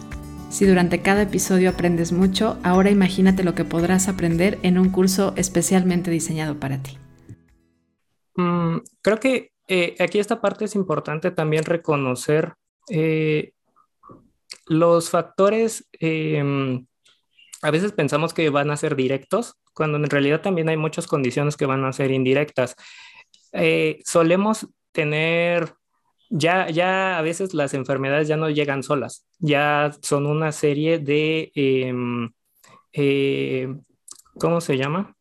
[0.50, 5.34] Si durante cada episodio aprendes mucho, ahora imagínate lo que podrás aprender en un curso
[5.36, 6.98] especialmente diseñado para ti.
[8.34, 12.54] Mm, creo que eh, aquí esta parte es importante también reconocer
[12.88, 13.52] eh,
[14.66, 15.86] los factores.
[15.92, 16.86] Em,
[17.60, 21.56] a veces pensamos que van a ser directos, cuando en realidad también hay muchas condiciones
[21.56, 22.74] que van a ser indirectas.
[23.52, 25.74] Eh, solemos tener
[26.30, 31.50] ya, ya a veces las enfermedades ya no llegan solas, ya son una serie de,
[31.54, 32.30] em,
[32.92, 33.74] eh,
[34.38, 35.16] ¿cómo se llama?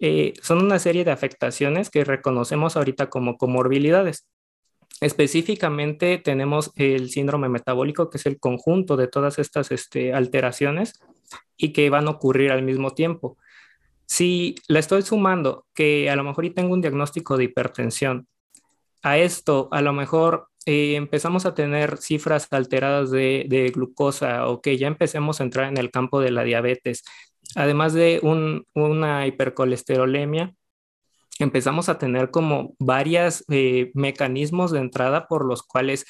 [0.00, 4.26] Eh, son una serie de afectaciones que reconocemos ahorita como comorbilidades.
[5.00, 11.00] Específicamente tenemos el síndrome metabólico, que es el conjunto de todas estas este, alteraciones
[11.56, 13.38] y que van a ocurrir al mismo tiempo.
[14.06, 18.26] Si le estoy sumando que a lo mejor y tengo un diagnóstico de hipertensión,
[19.02, 24.78] a esto a lo mejor eh, empezamos a tener cifras alteradas de, glucosa o que
[24.78, 27.02] ya empecemos a entrar en el campo de la diabetes,
[27.56, 28.20] además de
[28.74, 30.54] una hipercolesterolemia,
[31.38, 36.06] empezamos a tener como varios eh, mecanismos de entrada por los cuales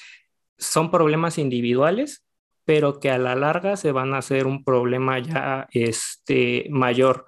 [0.58, 2.24] son problemas individuales,
[2.64, 7.26] pero que a la larga se van a hacer un problema ya este, mayor.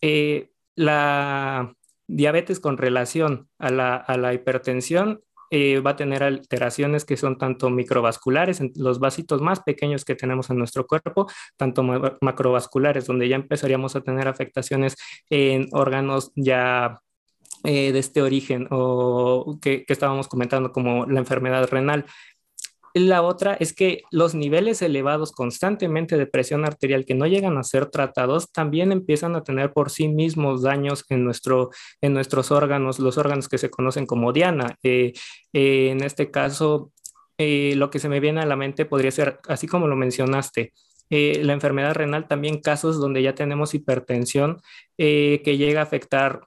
[0.00, 1.74] Eh, la
[2.06, 8.60] diabetes con relación a la, hipertensión eh, va a tener alteraciones que son tanto microvasculares,
[8.60, 11.82] en los vasitos más pequeños que tenemos en nuestro cuerpo, tanto
[12.20, 14.96] macrovasculares, donde ya empezaríamos a tener afectaciones
[15.28, 17.00] en órganos ya
[17.64, 22.06] eh, de este origen o que, que, estábamos comentando como la enfermedad renal.
[22.94, 27.62] La otra es que los niveles elevados constantemente de presión arterial que no llegan a
[27.62, 31.70] ser tratados también empiezan a tener por sí mismos daños en, nuestro,
[32.02, 34.76] en nuestros órganos, los órganos que se conocen como diana.
[34.82, 35.14] Eh,
[35.54, 36.92] eh, en este caso,
[37.38, 40.72] eh, lo que se me viene a la mente podría ser, así como lo mencionaste,
[41.10, 44.62] la enfermedad renal, también casos donde ya tenemos hipertensión
[44.96, 46.40] que llega a afectar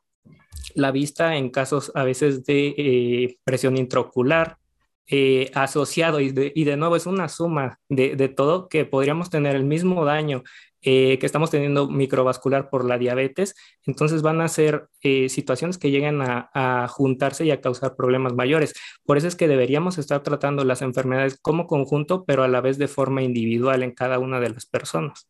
[0.74, 4.58] la vista en casos a veces de presión intraocular,
[5.08, 10.04] eh, asociado y de, nuevo es una suma de, todo que podríamos tener el mismo
[10.04, 10.44] daño
[10.82, 15.90] eh, que estamos teniendo microvascular por la diabetes, entonces van a ser eh, situaciones que
[15.90, 18.74] llegan a, a, juntarse y a causar problemas mayores.
[19.04, 22.78] Por eso es que deberíamos estar tratando las enfermedades como conjunto, pero a la vez
[22.78, 25.28] de forma individual en cada una de las personas.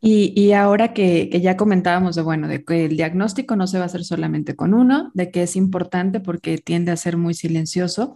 [0.00, 3.86] Y, ahora que, ya comentábamos de, bueno, de que el diagnóstico no se va a
[3.86, 8.14] hacer solamente con uno, de que es importante porque tiende a ser muy silencioso,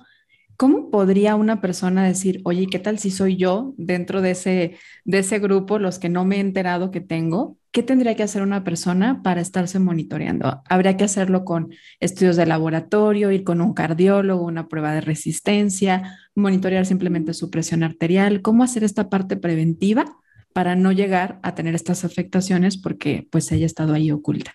[0.57, 5.19] ¿cómo podría una persona decir, oye, ¿qué tal si soy yo dentro de ese, de
[5.19, 7.57] ese grupo, los que no me he enterado que tengo?
[7.73, 10.63] ¿Qué tendría que hacer una persona para estarse monitoreando?
[10.69, 16.19] ¿Habría que hacerlo con estudios de laboratorio, ir con un cardiólogo, una prueba de resistencia,
[16.35, 18.43] monitorear simplemente su presión arterial?
[18.43, 20.21] ¿Cómo hacer esta parte preventiva
[20.53, 24.55] para no llegar a tener estas afectaciones porque pues haya estado ahí oculta?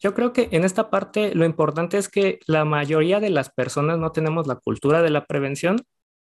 [0.00, 3.98] Yo creo que en esta parte lo importante es que la mayoría de las personas
[3.98, 5.78] no tenemos la cultura de la prevención,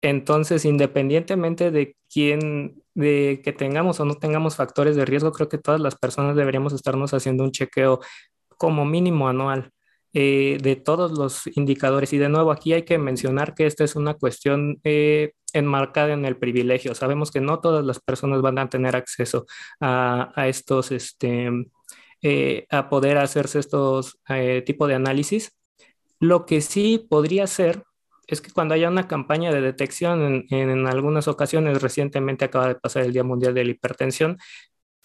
[0.02, 5.58] entonces independientemente de quién, de que tengamos o no tengamos factores de riesgo, creo que
[5.58, 8.00] todas las personas deberíamos estarnos haciendo un chequeo
[8.56, 9.70] como mínimo anual.
[10.12, 12.12] Eh, de todos los indicadores.
[12.12, 16.24] Y de nuevo, aquí hay que mencionar que esta es una cuestión eh, enmarcada en
[16.24, 16.94] el privilegio.
[16.94, 19.46] Sabemos que no todas las personas van a tener acceso
[19.80, 21.50] a, a estos este,
[22.22, 25.56] eh, a poder hacerse estos eh, tipos de análisis.
[26.18, 27.84] Lo que sí podría ser
[28.26, 33.04] es que cuando haya una campaña de detección, en, algunas ocasiones, recientemente acaba de pasar
[33.04, 34.38] el Día Mundial de la Hipertensión,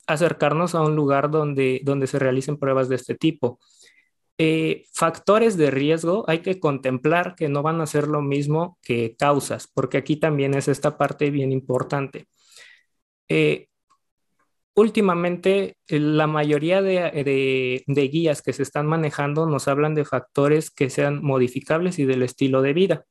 [0.08, 3.60] acercarnos a un lugar donde, donde se realicen pruebas de este tipo.
[4.38, 9.15] Eh, factores de riesgo hay que contemplar que no van a ser lo mismo que
[9.17, 12.28] causas, porque aquí también es esta parte bien importante.
[13.30, 13.67] Eh,
[14.76, 20.89] últimamente eh, la mayoría de, guías que se están manejando nos hablan de factores que
[20.89, 23.06] sean modificables y del estilo de vida.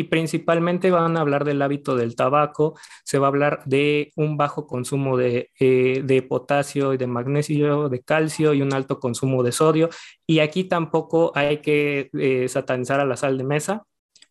[0.00, 4.38] Y principalmente van a hablar del hábito del tabaco, se va a hablar de un
[4.38, 9.52] bajo consumo de, eh, potasio y de magnesio, de calcio y un alto consumo de
[9.52, 9.90] sodio.
[10.26, 13.84] Y aquí tampoco hay que eh, satanizar a la sal de mesa,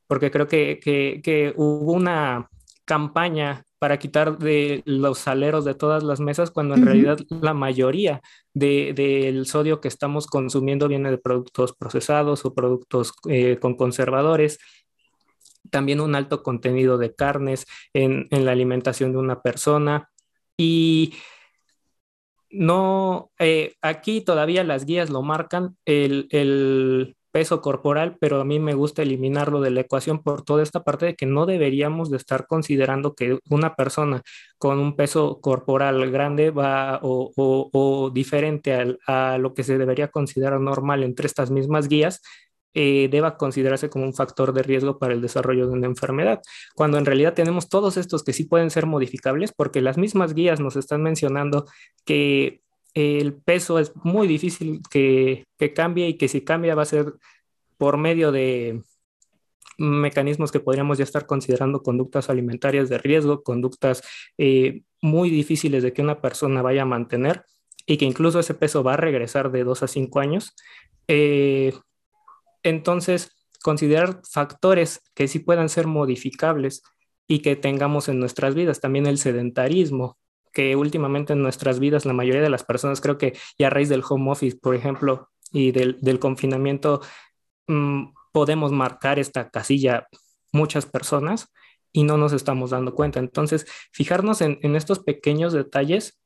[0.08, 2.50] porque creo que hubo una
[2.86, 8.22] campaña para quitar de los saleros de todas las mesas, cuando en realidad la mayoría
[8.54, 14.60] del sodio que estamos consumiendo viene de productos procesados o productos eh, con conservadores.
[15.70, 20.10] También un alto contenido de carnes en, la alimentación de una persona.
[20.58, 21.16] Y
[22.52, 28.60] no, eh, aquí todavía las guías lo marcan, el, el peso corporal, pero a mí
[28.60, 32.18] me gusta eliminarlo de la ecuación por toda esta parte de que no deberíamos de
[32.18, 34.22] estar considerando que una persona
[34.58, 41.04] con un peso corporal grande va o, diferente a lo que se debería considerar normal
[41.04, 42.22] entre estas mismas guías,
[42.74, 46.42] eh, deba considerarse como un factor de riesgo para el desarrollo de una enfermedad,
[46.76, 50.60] cuando en realidad tenemos todos estos que sí pueden ser modificables porque las mismas guías
[50.60, 51.66] nos están mencionando
[52.06, 52.62] que
[52.94, 57.14] el peso es muy difícil que, cambie y que si cambia va a ser
[57.78, 58.82] por medio de
[59.78, 64.04] mecanismos que podríamos ya estar considerando conductas alimentarias de riesgo, conductas
[64.38, 67.46] eh, muy difíciles de que una persona vaya a mantener
[67.86, 70.54] y que incluso ese peso va a regresar de dos a cinco años.
[71.08, 71.74] Eh,
[72.64, 76.84] entonces, considerar factores que sí puedan ser modificables
[77.28, 80.18] y que tengamos en nuestras vidas, también el sedentarismo,
[80.52, 83.90] que últimamente en nuestras vidas la mayoría de las personas creo que ya a raíz
[83.90, 87.02] del home office, por ejemplo, y del, confinamiento,
[87.68, 90.08] mm, podemos marcar esta casilla
[90.52, 91.52] muchas personas
[91.92, 93.20] y no nos estamos dando cuenta.
[93.20, 96.20] Entonces, fijarnos en, estos pequeños detalles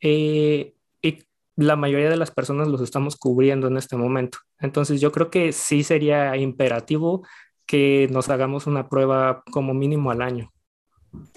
[0.00, 1.24] eh, y
[1.58, 4.38] la mayoría de las personas los estamos cubriendo en este momento.
[4.60, 7.26] Entonces, yo creo que sí sería imperativo
[7.66, 10.52] que nos hagamos una prueba como mínimo al año.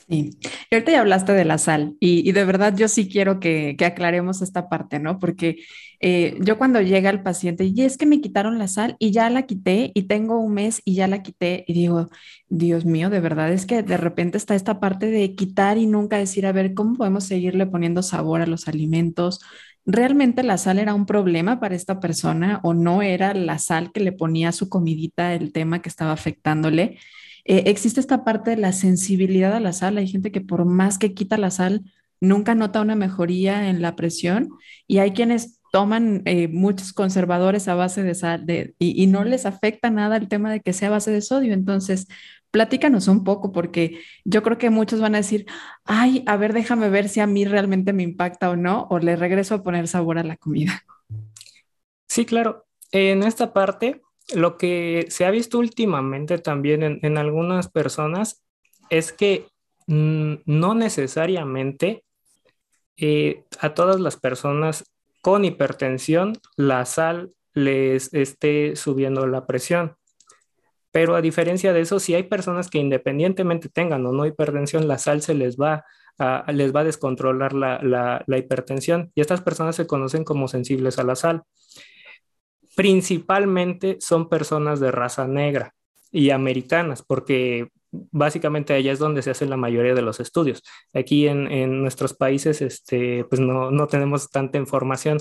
[0.07, 0.37] Sí,
[0.69, 4.41] y ahorita ya hablaste de la sal y, de verdad yo sí quiero que, aclaremos
[4.41, 5.17] esta parte, ¿no?
[5.19, 5.57] Porque
[6.01, 9.29] eh, yo cuando llega el paciente y es que me quitaron la sal y ya
[9.29, 12.09] la quité y tengo un mes y ya la quité y digo,
[12.49, 16.17] Dios mío, de verdad es que de repente está esta parte de quitar y nunca
[16.17, 19.39] decir, a ver, ¿cómo podemos seguirle poniendo sabor a los alimentos?
[19.85, 23.99] ¿Realmente la sal era un problema para esta persona o no era la sal que
[23.99, 26.99] le ponía a su comidita el tema que estaba afectándole?
[27.45, 29.97] Eh, existe esta parte de la sensibilidad a la sal.
[29.97, 31.83] Hay gente que por más que quita la sal,
[32.19, 34.49] nunca nota una mejoría en la presión
[34.87, 38.45] y hay quienes toman eh, muchos conservadores a base de sal
[38.77, 41.53] y, no les afecta nada el tema de que sea base de sodio.
[41.53, 42.07] Entonces,
[42.51, 45.45] platícanos un poco porque yo creo que muchos van a decir,
[45.85, 49.15] ay, a ver, déjame ver si a mí realmente me impacta o no, o le
[49.15, 50.83] regreso a poner sabor a la comida.
[52.07, 52.65] Sí, claro.
[52.91, 54.01] En esta parte,
[54.35, 58.43] lo que se ha visto últimamente también en, algunas personas
[58.89, 59.47] es que
[59.87, 62.03] mm, no necesariamente
[62.97, 64.83] eh, a todas las personas
[65.21, 69.95] con hipertensión la sal les esté subiendo la presión.
[70.91, 74.97] Pero a diferencia de eso, si hay personas que independientemente tengan o no hipertensión, la
[74.97, 75.85] sal se les va
[76.19, 81.03] a, les va a descontrolar la hipertensión y estas personas se conocen como sensibles a
[81.03, 81.43] la sal
[82.75, 85.73] principalmente son personas de raza negra.
[86.13, 90.61] y americanas, porque básicamente allá es donde se hacen la mayoría de los estudios.
[90.93, 95.19] Aquí en, nuestros países, este, pues no, no tenemos tanta información.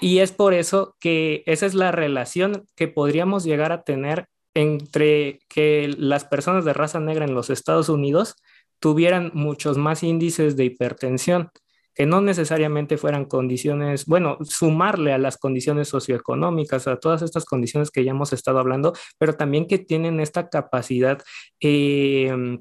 [0.00, 5.40] Y es por eso que esa es la relación que podríamos llegar a tener entre
[5.48, 8.36] que las personas de raza negra en los Estados Unidos
[8.78, 11.50] tuvieran muchos más índices de hipertensión,
[11.94, 17.90] que no necesariamente fueran condiciones, bueno, sumarle a las condiciones socioeconómicas, a todas estas condiciones
[17.90, 21.22] que ya hemos estado hablando, pero también que tienen esta capacidad,
[21.60, 22.58] eh,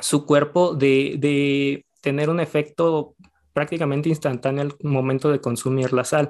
[0.00, 3.14] su cuerpo de, de tener un efecto
[3.52, 6.28] prácticamente instantáneo al momento de consumir la sal.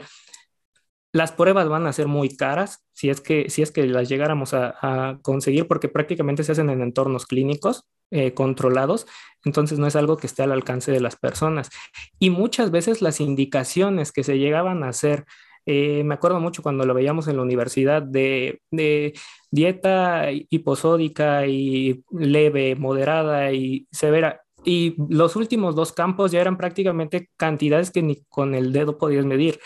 [1.15, 4.53] Las pruebas van a ser muy caras si es que, si es que las llegáramos
[4.53, 9.07] a, conseguir porque prácticamente se hacen en entornos clínicos eh, controlados,
[9.45, 11.71] entonces no es algo que esté al alcance de las personas.
[12.19, 15.25] Y muchas veces las indicaciones que se llegaban a hacer,
[15.67, 19.15] eh, me acuerdo mucho cuando lo veíamos en la universidad de, de
[19.53, 27.31] dieta hiposódica y leve, moderada y severa, y los últimos dos campos ya eran prácticamente
[27.37, 29.61] cantidades que ni con el dedo podías medir.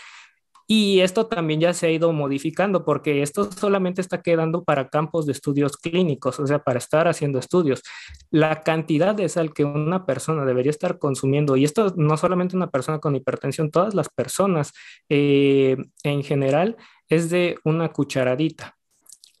[0.71, 5.25] Y esto también ya se ha ido modificando porque esto solamente está quedando para campos
[5.25, 7.81] de estudios clínicos, o sea, para estar haciendo estudios.
[8.29, 12.69] La cantidad de sal que una persona debería estar consumiendo, y esto no solamente una
[12.69, 14.71] persona con hipertensión, todas las personas
[15.09, 16.77] eh, en general,
[17.07, 18.77] es de una cucharadita,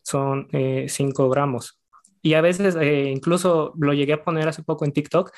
[0.01, 1.79] son 5 eh, gramos.
[2.23, 5.31] Y a veces eh, incluso lo llegué a poner hace poco en TikTok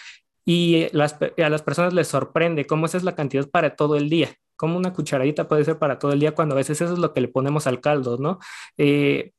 [0.45, 4.29] y a las personas les sorprende cómo esa es la cantidad para todo el día
[4.61, 7.15] como una cucharadita puede ser para todo el día cuando a veces eso es lo
[7.15, 8.37] que le ponemos al caldo, ¿no?
[8.77, 9.31] Eh,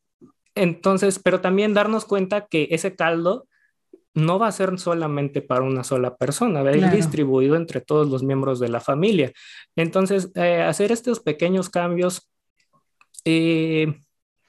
[0.57, 3.47] entonces, pero también darnos cuenta que ese caldo
[4.15, 8.09] no va a ser solamente para una sola persona, va a ir distribuido entre todos
[8.09, 9.31] los miembros de la familia.
[9.77, 12.29] Entonces, eh, hacer estos pequeños cambios,
[13.25, 13.95] eh,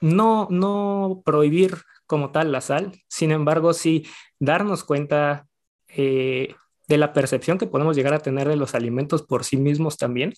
[0.01, 4.07] no, no prohibir como tal la sal, sin embargo, sí
[4.39, 5.45] darnos cuenta
[5.95, 10.33] de la percepción que podemos llegar a tener de los alimentos por sí mismos también,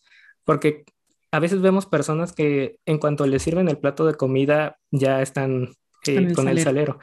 [0.45, 0.86] porque
[1.31, 5.75] a veces vemos personas que en cuanto les sirven el plato de comida ya están
[6.08, 6.99] eh, con el salero.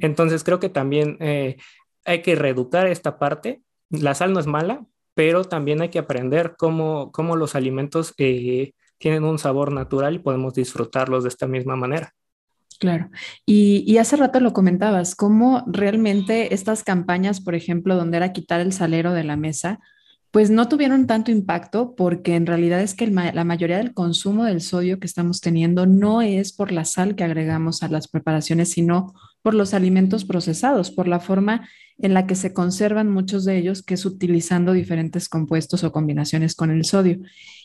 [0.00, 1.56] Entonces creo que también eh,
[2.04, 3.62] hay que reeducar esta parte.
[3.90, 8.72] La sal no es mala, pero también hay que aprender cómo, cómo los alimentos eh,
[8.98, 12.12] tienen un sabor natural y podemos disfrutarlos de esta misma manera.
[12.78, 13.08] Claro.
[13.46, 18.60] Y, y, hace rato lo comentabas, cómo realmente estas campañas, por ejemplo, donde era quitar
[18.60, 19.78] el salero de la mesa,
[20.36, 24.60] pues no tuvieron tanto impacto porque en realidad es que la mayoría del consumo del
[24.60, 29.14] sodio que estamos teniendo no es por la sal que agregamos a las preparaciones, sino
[29.40, 33.82] por los alimentos procesados, por la forma en la que se conservan muchos de ellos,
[33.82, 37.18] que es utilizando diferentes compuestos o combinaciones con el sodio.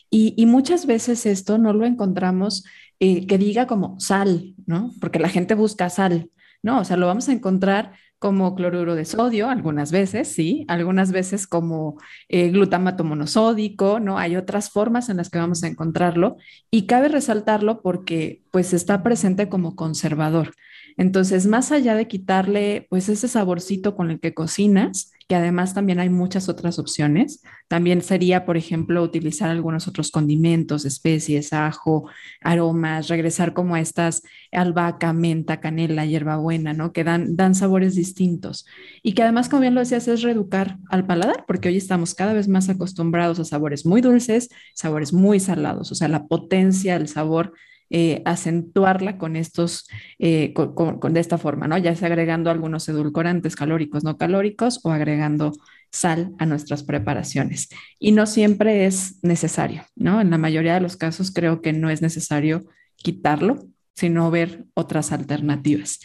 [0.08, 2.64] Y, muchas veces esto no lo encontramos
[3.00, 4.94] eh, que diga como sal, ¿no?
[4.98, 6.30] Porque la gente busca sal,
[6.62, 6.80] ¿no?
[6.80, 11.48] O sea, lo vamos a encontrar como cloruro de sodio, algunas veces, sí, algunas veces
[11.48, 14.16] como eh, glutamato monosódico, ¿no?
[14.16, 16.36] Hay otras formas en las que vamos a encontrarlo
[16.70, 20.54] y cabe resaltarlo porque pues está presente como conservador.
[20.96, 25.98] Entonces, más allá de quitarle pues ese saborcito con el que cocinas, que además también
[25.98, 32.06] hay muchas otras opciones, también sería, por ejemplo, utilizar algunos otros condimentos, especies, ajo,
[32.42, 36.92] aromas, regresar como a estas albahaca, menta, canela, hierbabuena, ¿no?
[36.92, 38.66] Que dan, dan sabores distintos.
[39.02, 42.34] Y que además, como bien lo decías, es reeducar al paladar, porque hoy estamos cada
[42.34, 47.08] vez más acostumbrados a sabores muy dulces, sabores muy salados, o sea, la potencia, el
[47.08, 47.54] sabor
[47.94, 49.86] eh, acentuarla con estos,
[50.18, 51.76] eh, con, de esta forma, ¿no?
[51.76, 55.52] Ya sea agregando algunos edulcorantes calóricos, no calóricos o agregando
[55.90, 57.68] sal a nuestras preparaciones.
[57.98, 60.22] Y no siempre es necesario, ¿no?
[60.22, 62.64] En la mayoría de los casos creo que no es necesario
[62.96, 66.00] quitarlo, sino ver otras alternativas.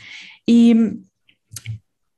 [0.45, 0.76] Y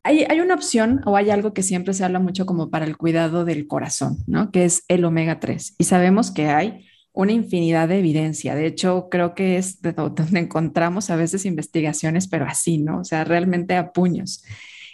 [0.02, 2.98] hay, hay, una opción o hay algo que siempre se habla mucho como para el
[2.98, 4.50] cuidado del corazón, ¿no?
[4.50, 5.76] Que es el omega 3.
[5.78, 6.89] Y sabemos que hay
[7.20, 8.56] una infinidad de evidencia.
[8.56, 13.02] De hecho, creo que es de donde encontramos a veces investigaciones, pero así, ¿no?
[13.02, 14.42] O sea, realmente a puños.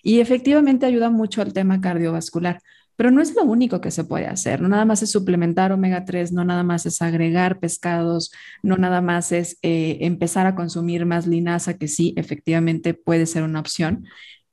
[0.01, 2.59] Y efectivamente ayuda mucho al tema cardiovascular,
[2.95, 4.59] pero no es lo único que se puede hacer.
[4.59, 8.31] No nada más es suplementar omega 3, no nada más es agregar pescados,
[8.63, 13.43] no nada más es eh, empezar a consumir más linaza, que sí, efectivamente puede ser
[13.43, 14.05] una opción,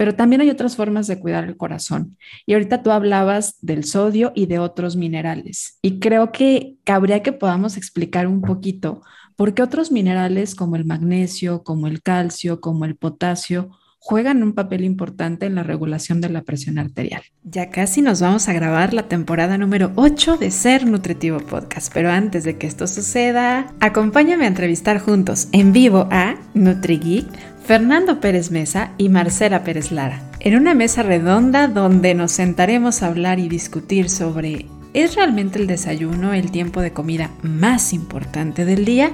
[0.03, 2.18] pero también hay otras formas de cuidar el corazón.
[2.44, 5.78] Y ahorita tú hablabas del sodio y de otros minerales.
[5.80, 9.03] Y creo que cabría que podamos explicar un poquito
[9.36, 14.55] por qué otros minerales como el magnesio, como el calcio, como el potasio, juegan un
[14.55, 17.22] papel importante en la regulación de la presión arterial.
[17.44, 22.11] Ya casi nos vamos a grabar la temporada número 8 de Ser Nutritivo Podcast, pero
[22.11, 28.50] antes de que esto suceda, acompáñame a entrevistar juntos en vivo a NutriGeek Fernando Pérez
[28.50, 33.48] Mesa y Marcela Pérez Lara, en una mesa redonda donde nos sentaremos a hablar y
[33.48, 39.12] discutir sobre ¿es realmente el desayuno el tiempo de comida más importante del día?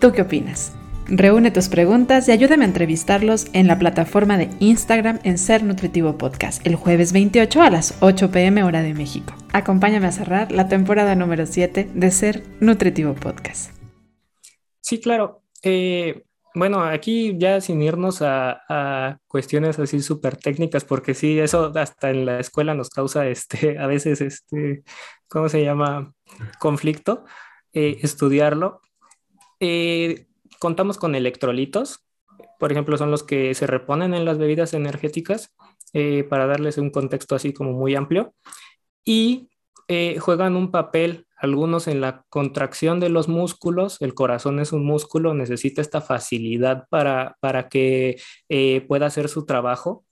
[0.00, 0.72] ¿Tú qué opinas?
[1.06, 6.16] Reúne tus preguntas y ayúdame a entrevistarlos en la plataforma de Instagram en Ser Nutritivo
[6.16, 9.34] Podcast el jueves 28 a las 8 pm hora de México.
[9.52, 13.72] Acompáñame a cerrar la temporada número 7 de Ser Nutritivo Podcast.
[14.80, 15.42] Sí, claro.
[15.64, 16.22] Eh,
[16.54, 22.26] bueno, aquí ya sin irnos a, cuestiones así súper técnicas, porque sí, eso hasta en
[22.26, 24.82] la escuela nos causa este, a veces, este,
[25.28, 26.12] ¿cómo se llama?
[26.58, 27.24] Conflicto,
[27.72, 28.80] eh, estudiarlo.
[29.60, 30.26] Eh,
[30.58, 32.04] contamos con electrolitos,
[32.58, 35.54] por ejemplo, son los que se reponen en las bebidas energéticas,
[35.94, 38.34] eh, para darles un contexto así como muy amplio,
[39.04, 39.48] y
[40.20, 45.34] juegan un papel algunos en la contracción de los músculos, el corazón es un músculo,
[45.34, 48.16] necesita esta facilidad para, para que
[48.48, 50.04] eh, pueda hacer su trabajo,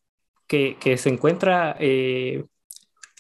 [0.49, 2.47] que, se encuentra eh,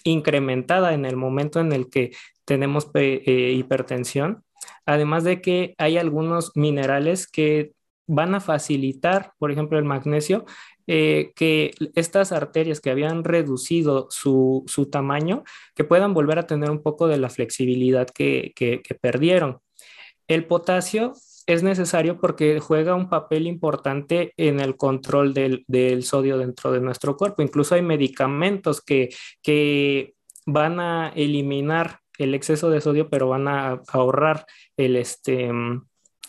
[0.02, 2.10] incrementada en el momento en el que
[2.44, 4.42] tenemos eh, hipertensión,
[4.86, 7.74] además de que hay algunos minerales que
[8.08, 10.44] van a facilitar, por ejemplo, el magnesio,
[10.92, 15.44] eh, que estas arterias que habían reducido su, tamaño,
[15.76, 18.52] que puedan volver a tener un poco de la flexibilidad que,
[19.00, 19.60] perdieron.
[20.26, 21.12] El potasio
[21.46, 27.16] es necesario porque juega un papel importante en el control del, sodio dentro de nuestro
[27.16, 27.42] cuerpo.
[27.42, 29.10] Incluso hay medicamentos que,
[29.44, 30.14] que
[30.44, 34.44] van a eliminar el exceso de sodio, pero van a ahorrar
[34.76, 35.52] el, este,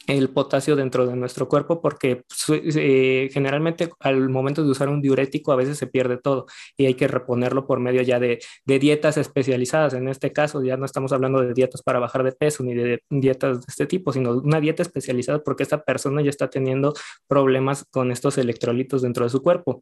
[0.08, 5.52] el potasio dentro de nuestro cuerpo porque eh, generalmente al momento de usar un diurético
[5.52, 9.94] a veces se pierde todo y hay que reponerlo por medio ya de, dietas especializadas.
[9.94, 13.04] En este caso ya no estamos hablando de dietas para bajar de peso ni de
[13.10, 16.94] dietas de este tipo, sino una dieta especializada porque esta persona ya está teniendo
[17.28, 19.82] problemas con estos electrolitos dentro de su cuerpo.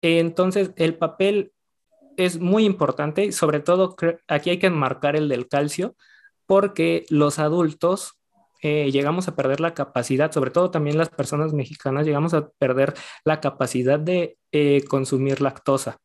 [0.00, 1.52] Entonces el papel
[2.16, 3.96] es muy importante sobre todo
[4.28, 5.96] aquí hay que enmarcar el del calcio
[6.46, 8.21] porque los adultos
[8.62, 12.94] eh, llegamos a perder la capacidad, sobre todo también las personas mexicanas, llegamos a perder
[13.24, 15.98] la capacidad de eh, consumir lactosa.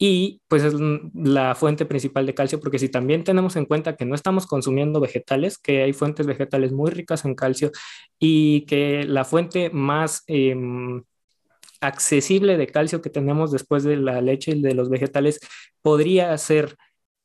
[0.00, 0.74] Y pues es
[1.14, 5.00] la fuente principal de calcio, porque si también tenemos en cuenta que no estamos consumiendo
[5.00, 7.72] vegetales, que hay fuentes vegetales muy ricas en calcio
[8.18, 11.02] y que la fuente más em,
[11.80, 15.40] accesible de calcio que tenemos después de la leche y de los vegetales
[15.82, 16.76] podría ser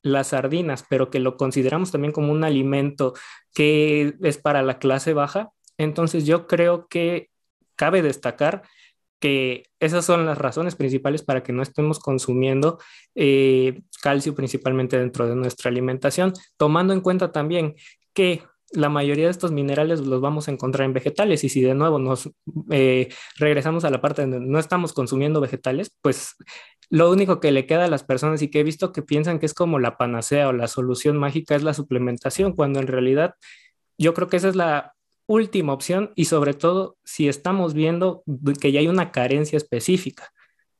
[0.03, 3.13] las sardinas, pero que lo consideramos también como un alimento
[3.53, 7.29] que es para la clase baja, entonces yo creo que
[7.75, 8.63] cabe destacar
[9.19, 12.77] que esas son las razones principales para que no estemos consumiendo
[13.15, 17.75] eh, calcio principalmente dentro de nuestra alimentación, tomando en cuenta también
[18.13, 18.43] que
[18.73, 21.99] la mayoría de estos minerales los vamos a encontrar en vegetales y si de nuevo
[21.99, 22.29] nos
[22.71, 26.35] eh, regresamos a la parte donde no estamos consumiendo vegetales, pues
[26.89, 29.45] lo único que le queda a las personas y que he visto que piensan que
[29.45, 33.35] es como la panacea o la solución mágica es la suplementación, cuando en realidad
[33.97, 34.93] yo creo que esa es la
[35.27, 38.23] última opción y sobre todo si estamos viendo
[38.59, 40.31] que ya hay una carencia específica.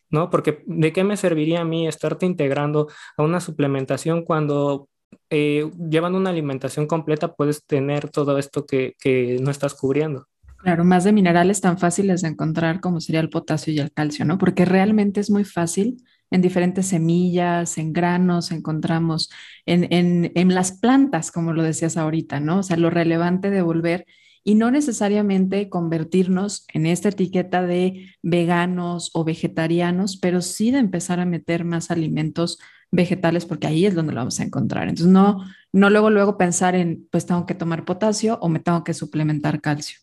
[0.09, 0.29] ¿No?
[0.29, 2.87] Porque ¿de qué me serviría a mí estarte integrando
[3.17, 4.87] a una suplementación cuando
[5.29, 10.27] eh, llevando una alimentación completa puedes tener todo esto que, que no estás cubriendo?
[10.63, 14.23] Claro, más de minerales tan fáciles de encontrar como sería el potasio y el calcio,
[14.23, 14.37] ¿no?
[14.37, 15.97] Porque realmente es muy fácil
[16.31, 19.29] en diferentes semillas, en granos, encontramos
[19.65, 22.59] en, en, en, las plantas, como lo decías ahorita, ¿no?
[22.59, 24.05] O sea, lo relevante de volver
[24.43, 31.19] y no necesariamente convertirnos en esta etiqueta de veganos o vegetarianos, pero sí de empezar
[31.19, 32.57] a meter más alimentos
[32.93, 34.87] vegetales porque ahí es donde lo vamos a encontrar.
[34.87, 38.83] Entonces, no, no luego, luego pensar en, pues tengo que tomar potasio o me tengo
[38.83, 39.99] que suplementar calcio.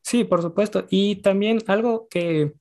[0.00, 0.86] Sí, por supuesto.
[0.90, 2.54] Y también algo que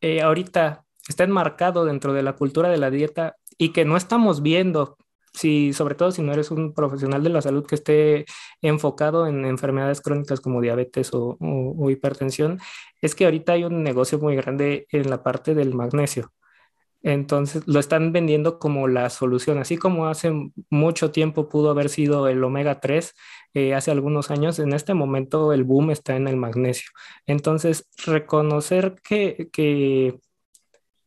[0.00, 4.42] eh, ahorita está enmarcado dentro de la cultura de la dieta y que no estamos
[4.42, 4.96] viendo,
[5.32, 8.26] si, sobre todo si no eres un profesional de la salud que esté
[8.62, 12.58] enfocado en enfermedades crónicas como diabetes o, o hipertensión,
[13.00, 16.32] es que ahorita hay un negocio muy grande en la parte del magnesio.
[17.02, 20.32] Entonces lo están vendiendo como la solución, así como hace
[20.70, 23.14] mucho tiempo pudo haber sido el omega 3,
[23.54, 26.90] eh, hace algunos años, en este momento el boom está en el magnesio.
[27.26, 29.48] Entonces, reconocer que,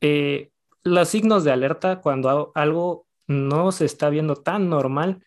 [0.02, 0.52] eh,
[0.84, 5.24] los signos de alerta cuando algo no se está viendo tan normal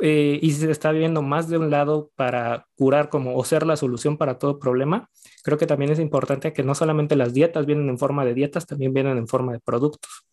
[0.00, 3.76] eh, y se está viendo más de un lado para curar como o ser la
[3.76, 5.08] solución para todo problema,
[5.44, 8.66] creo que también es importante que no solamente las dietas vienen en forma de dietas,
[8.66, 10.24] también vienen en forma de productos.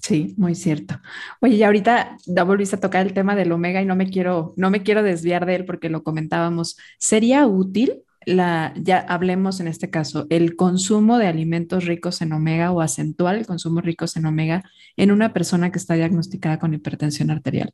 [0.00, 1.00] Sí, muy cierto.
[1.40, 4.54] Oye, y ahorita ya volviste a tocar el tema del omega y no me quiero,
[4.56, 6.76] no me quiero desviar de él porque lo comentábamos.
[6.98, 12.70] ¿Sería útil la, ya hablemos en este caso, el consumo de alimentos ricos en omega
[12.70, 14.62] o acentuar el consumo ricos en omega
[14.96, 17.72] en una persona que está diagnosticada con hipertensión arterial?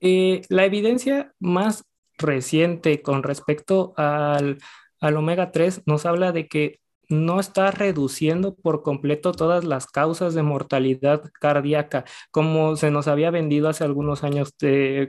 [0.00, 1.84] Eh, la evidencia más
[2.22, 4.58] reciente con respecto al,
[5.00, 6.80] al omega 3 nos habla de que
[7.12, 13.30] no está reduciendo por completo todas las causas de mortalidad cardíaca, como se nos había
[13.30, 14.54] vendido hace algunos años,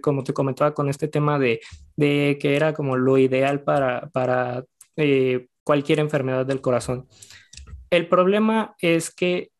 [0.01, 1.61] como te comentaba con este tema de,
[1.97, 4.65] que era como lo ideal para, para
[4.97, 7.07] eh, cualquier enfermedad del corazón.
[7.89, 9.52] El problema es que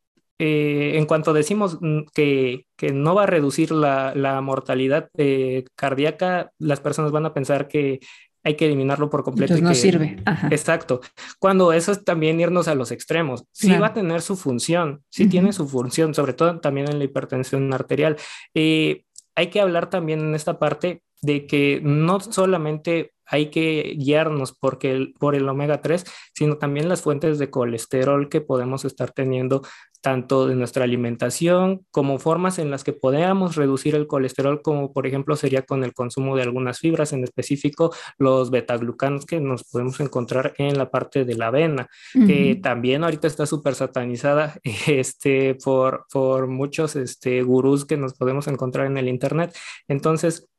[0.46, 1.80] eh, en cuanto decimos
[2.14, 8.02] que, no va a reducir la, mortalidad eh, cardíaca, las personas van a pensar que
[8.44, 9.54] hay que eliminarlo por completo.
[9.54, 10.22] Entonces no sirve.
[10.52, 11.00] Exacto.
[11.40, 13.46] Cuando eso es también irnos a los extremos.
[13.54, 17.06] Sí va a tener su función, sí tiene su función, sobre todo también en la
[17.06, 18.18] hipertensión arterial.
[18.54, 24.54] Eh, hay que hablar también en esta parte de que no solamente hay que guiarnos
[24.54, 29.62] porque por el omega 3, sino también las fuentes de colesterol que podemos estar teniendo
[30.04, 35.08] tanto de nuestra alimentación como formas en las que podamos reducir el colesterol, como por
[35.08, 40.02] ejemplo sería con el consumo de algunas fibras, en específico los betaglucanos que nos podemos
[40.02, 46.06] encontrar en la parte de la avena, que también ahorita está súper satanizada este, por,
[46.12, 49.56] por muchos este, gurús que nos podemos encontrar en el Internet.
[49.88, 50.50] Entonces,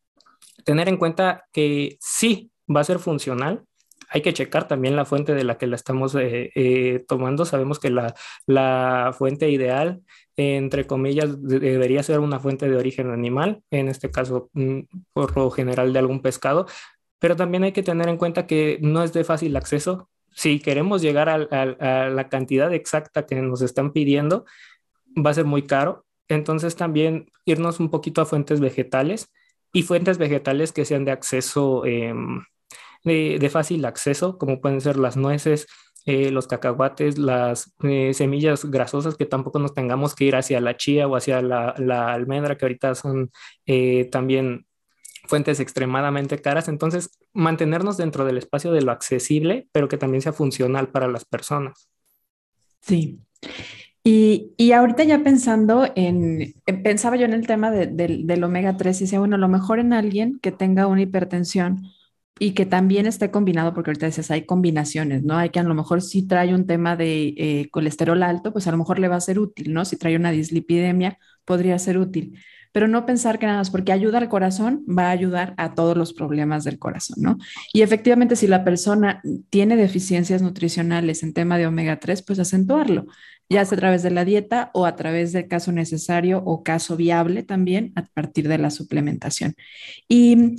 [0.64, 3.64] tener en cuenta que sí va a ser funcional,
[4.10, 7.44] hay que checar también la fuente de la que la estamos eh, eh, tomando.
[7.44, 8.14] Sabemos que la,
[8.46, 10.02] la fuente ideal,
[10.36, 14.80] entre comillas, debería ser una fuente de origen animal, en este caso, mm,
[15.12, 16.66] por lo general, de algún pescado,
[17.18, 20.10] pero también hay que tener en cuenta que no es de fácil acceso.
[20.32, 24.44] Si queremos llegar a, la cantidad exacta que nos están pidiendo,
[25.16, 26.04] va a ser muy caro.
[26.28, 29.32] Entonces también irnos un poquito a fuentes vegetales
[29.72, 32.14] y fuentes vegetales que sean de acceso eh,
[33.04, 35.66] de, fácil acceso, como pueden ser las nueces,
[36.06, 40.76] eh, los cacahuates, las eh, semillas grasosas, que tampoco nos tengamos que ir hacia la
[40.76, 41.70] chía o hacia la,
[42.12, 43.30] almendra, que ahorita son
[43.66, 44.66] eh, también
[45.26, 46.68] fuentes extremadamente caras.
[46.68, 51.24] Entonces, mantenernos dentro del espacio de lo accesible, pero que también sea funcional para las
[51.24, 51.88] personas.
[52.80, 53.20] Sí.
[54.06, 59.04] Y, y ahorita ya pensando en, pensaba yo en el tema del omega 3 y
[59.04, 61.90] decía, bueno, lo mejor en alguien que tenga una hipertensión,
[62.38, 65.36] y que también esté combinado, porque ahorita dices, hay combinaciones, ¿no?
[65.36, 68.72] Hay que a lo mejor si trae un tema de eh, colesterol alto, pues a
[68.72, 69.84] lo mejor le va a ser útil, ¿no?
[69.84, 72.38] Si trae una dislipidemia, podría ser útil.
[72.72, 75.96] Pero no pensar que nada más porque ayuda al corazón, va a ayudar a todos
[75.96, 77.38] los problemas del corazón, ¿no?
[77.72, 83.06] Y efectivamente, si la persona tiene deficiencias nutricionales en tema de omega 3, pues acentuarlo,
[83.48, 86.96] ya sea a través de la dieta o a través del caso necesario o caso
[86.96, 89.54] viable también a partir de la suplementación.
[90.08, 90.56] Y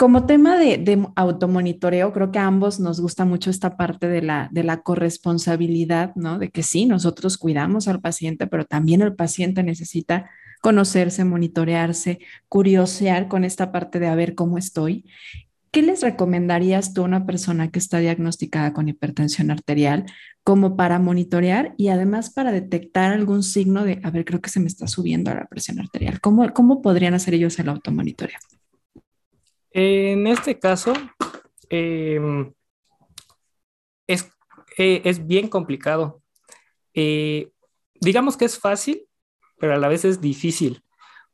[0.00, 4.48] como tema de, automonitoreo, creo que a ambos nos gusta mucho esta parte de la,
[4.50, 6.38] de la corresponsabilidad, ¿no?
[6.38, 10.30] De que sí, nosotros cuidamos al paciente, pero también el paciente necesita
[10.62, 15.04] conocerse, monitorearse, curiosear con esta parte de a ver cómo estoy.
[15.70, 20.06] ¿Qué les recomendarías tú a una persona que está diagnosticada con hipertensión arterial
[20.44, 24.60] como para monitorear y además para detectar algún signo de, a ver, creo que se
[24.60, 26.22] me está subiendo la presión arterial?
[26.22, 28.38] ¿Cómo, cómo podrían hacer ellos el automonitoreo?
[29.72, 30.92] En este caso,
[31.68, 32.52] em,
[34.06, 34.30] es,
[34.78, 36.22] eh, es, bien complicado.
[36.94, 37.50] Eh,
[38.00, 39.06] digamos que es fácil,
[39.58, 40.82] pero a la vez es difícil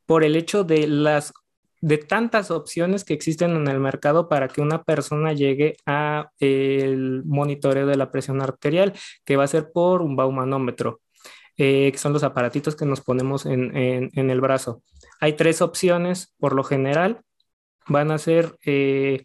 [0.05, 1.33] por el hecho de las
[1.79, 7.23] de tantas opciones que existen en el mercado para que una persona llegue a el
[7.23, 8.93] monitoreo de la presión arterial,
[9.25, 11.01] que va a ser por un baumanómetro,
[11.55, 14.81] eh, que son los aparatitos que nos ponemos en, en el brazo.
[15.19, 17.21] Hay tres opciones por lo general
[17.87, 19.23] van a ser eh,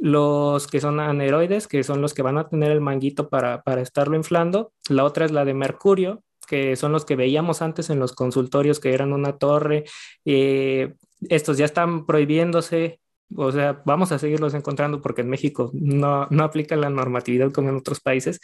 [0.00, 4.16] los que son aneroides, que son los que van a tener el manguito para, estarlo
[4.16, 4.72] inflando.
[4.88, 8.80] La otra es la de mercurio, que son los que veíamos antes en los consultorios,
[8.80, 9.84] que eran una torre.
[10.24, 10.94] Eh,
[11.28, 13.00] estos ya están prohibiéndose,
[13.36, 17.70] o sea, vamos a seguirlos encontrando porque en México no, no aplica la normatividad como
[17.70, 18.40] en otros países.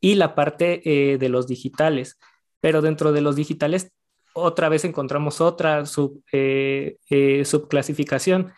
[0.00, 2.18] Y la parte eh, de los digitales,
[2.60, 3.90] pero dentro de los digitales
[4.36, 6.24] otra vez encontramos otra sub,
[7.44, 8.52] subclasificación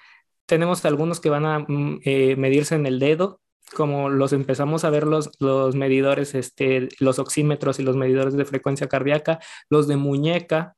[0.47, 3.41] tenemos algunos que van a mm, eh, medirse en el dedo,
[3.75, 8.45] como los empezamos a ver los, los medidores, este, los oxímetros y los medidores de
[8.45, 10.77] frecuencia cardíaca, los de muñeca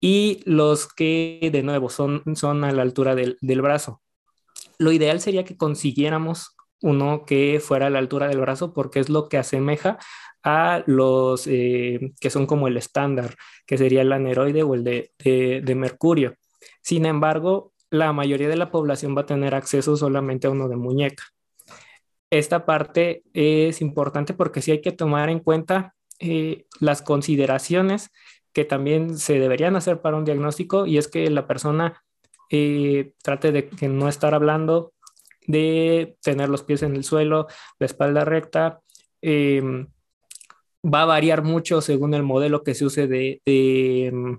[0.00, 4.02] y los que de nuevo son, son a la altura del, del brazo.
[4.78, 9.08] Lo ideal sería que consiguiéramos uno que fuera a la altura del brazo porque es
[9.08, 9.98] lo que asemeja
[10.42, 13.36] a los eh, que son como el estándar,
[13.66, 16.34] que sería el aneroide o el de, de, de mercurio.
[16.82, 20.76] Sin embargo, la mayoría de la población va a tener acceso solamente a uno de
[20.76, 21.24] muñeca.
[22.30, 28.10] esta parte es importante porque sí hay que tomar en cuenta eh, las consideraciones
[28.52, 32.02] que también se deberían hacer para un diagnóstico y es que la persona
[32.50, 34.92] eh, trate de que no estar hablando,
[35.46, 37.46] de tener los pies en el suelo,
[37.78, 38.80] la espalda recta.
[39.22, 39.88] Em,
[40.84, 44.38] va a variar mucho según el modelo que se use de, em,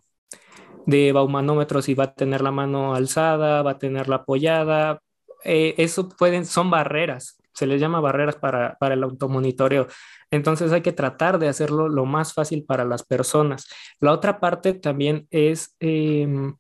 [0.86, 5.00] de baumanómetro, si va a tener la mano alzada, va a tenerla apoyada.
[5.44, 9.88] Eh, eso pueden, son barreras, se les llama barreras para, para el automonitoreo.
[10.32, 13.68] Entonces hay que tratar de hacerlo lo más fácil para las personas.
[14.00, 16.56] La otra parte también es, em,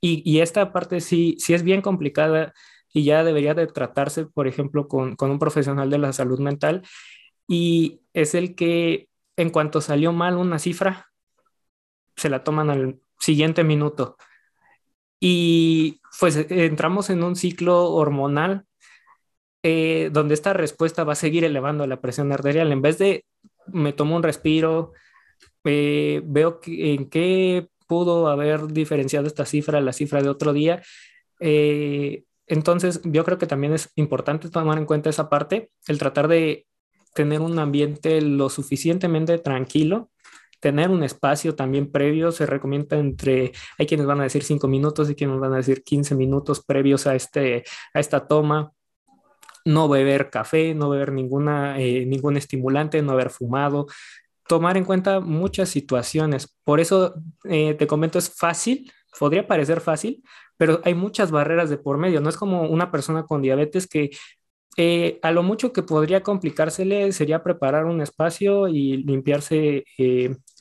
[0.00, 2.52] y, y, esta parte sí, sí es bien complicada
[2.92, 6.82] y ya debería de tratarse, por ejemplo, con, con un profesional de la salud mental,
[7.48, 11.06] y es el que en cuanto salió mal una cifra,
[12.16, 14.16] se la toman al siguiente minuto.
[15.20, 18.66] Y pues entramos en un ciclo hormonal
[19.62, 22.72] eh, donde esta respuesta va a seguir elevando la presión arterial.
[22.72, 23.24] En vez de
[23.68, 24.92] me tomo un respiro,
[25.64, 30.82] eh, veo que, en qué pudo haber diferenciado esta cifra, la cifra de otro día.
[31.40, 36.26] Eh, entonces, yo creo que también es importante tomar en cuenta esa parte, el tratar
[36.28, 36.66] de
[37.14, 40.10] tener un ambiente lo suficientemente tranquilo,
[40.62, 45.10] tener un espacio también previo, se recomienda entre, hay quienes van a decir 5 minutos
[45.10, 48.70] y quienes van a decir 15 minutos previos a, este, a esta toma,
[49.64, 53.88] no beber café, no beber ninguna, eh, ningún estimulante, no haber fumado,
[54.46, 56.56] tomar en cuenta muchas situaciones.
[56.62, 60.22] Por eso eh, te comento, es fácil, podría parecer fácil,
[60.56, 62.20] pero hay muchas barreras de por medio.
[62.20, 64.10] No es como una persona con diabetes que
[64.76, 69.84] eh, a lo mucho que podría complicársele sería preparar un espacio y limpiarse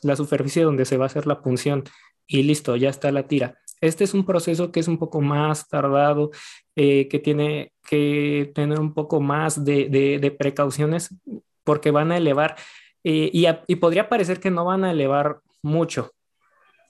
[0.01, 1.83] la superficie donde se va a hacer la punción
[2.27, 3.57] y listo, ya está la tira.
[3.81, 6.31] Este es un proceso que es un poco más tardado,
[6.75, 11.09] eh, que tiene que tener un poco más de, precauciones
[11.63, 12.55] porque van a elevar
[13.03, 16.11] eh, y, podría parecer que no van a elevar mucho,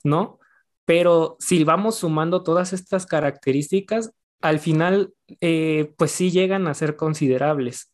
[0.04, 0.40] ¿no?
[0.86, 6.98] Pero si vamos sumando todas estas características, al final, eh, pues sí llegan a ser
[6.98, 7.92] considerables.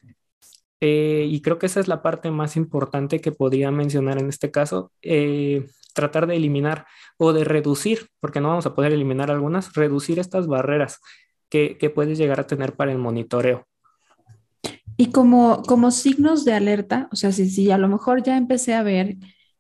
[0.80, 4.92] Y creo que esa es la parte más importante que podría mencionar en este caso
[5.98, 6.86] tratar de eliminar
[7.18, 11.00] o de reducir, porque no vamos a poder eliminar algunas, reducir estas barreras
[11.50, 13.66] que, que puedes llegar a tener para el monitoreo.
[14.96, 18.74] Y como, como signos de alerta, o sea, si, si a lo mejor ya empecé
[18.74, 19.18] a ver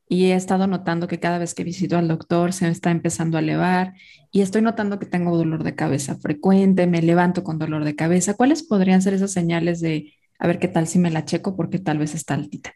[0.07, 3.41] y he estado notando que cada vez que visito al doctor se está empezando a
[3.41, 3.93] elevar
[4.31, 8.35] y estoy notando que tengo dolor de cabeza frecuente, me levanto con dolor de cabeza,
[8.35, 11.79] ¿cuáles podrían ser esas señales de a ver qué tal si me la checo porque
[11.79, 12.73] tal vez está altita?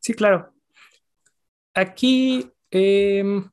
[0.00, 0.54] Sí, claro.
[1.74, 3.48] Aquí Em,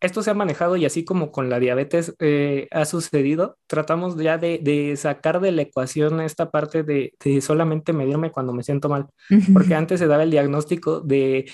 [0.00, 4.38] esto se ha manejado y así como con la diabetes eh, ha sucedido, tratamos ya
[4.38, 9.08] de, sacar de la ecuación esta parte de, solamente medirme cuando me siento mal,
[9.52, 11.52] porque antes se daba el diagnóstico de,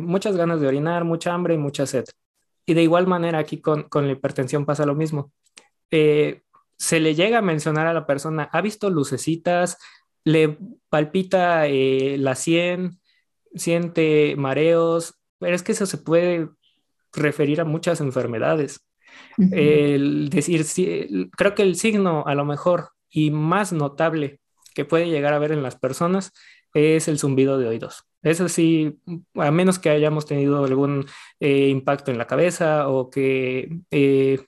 [0.00, 2.04] muchas ganas de orinar, mucha hambre y mucha sed.
[2.66, 5.32] Y de igual manera aquí con, la hipertensión pasa lo mismo.
[5.90, 6.42] Eh,
[6.84, 9.78] se le llega a mencionar a la persona, ha visto lucecitas,
[10.22, 10.58] le
[10.90, 13.00] palpita eh, la sien,
[13.54, 16.50] siente mareos, pero es que eso se puede
[17.14, 18.86] referir a muchas enfermedades.
[19.38, 20.66] El decir,
[21.36, 24.40] creo que el signo a lo mejor y más notable
[24.74, 26.32] que puede llegar a ver en las personas
[26.74, 28.04] es el zumbido de oídos.
[28.22, 29.00] Eso sí,
[29.36, 31.06] a menos que hayamos tenido algún
[31.40, 34.44] eh, impacto en la cabeza o que eh,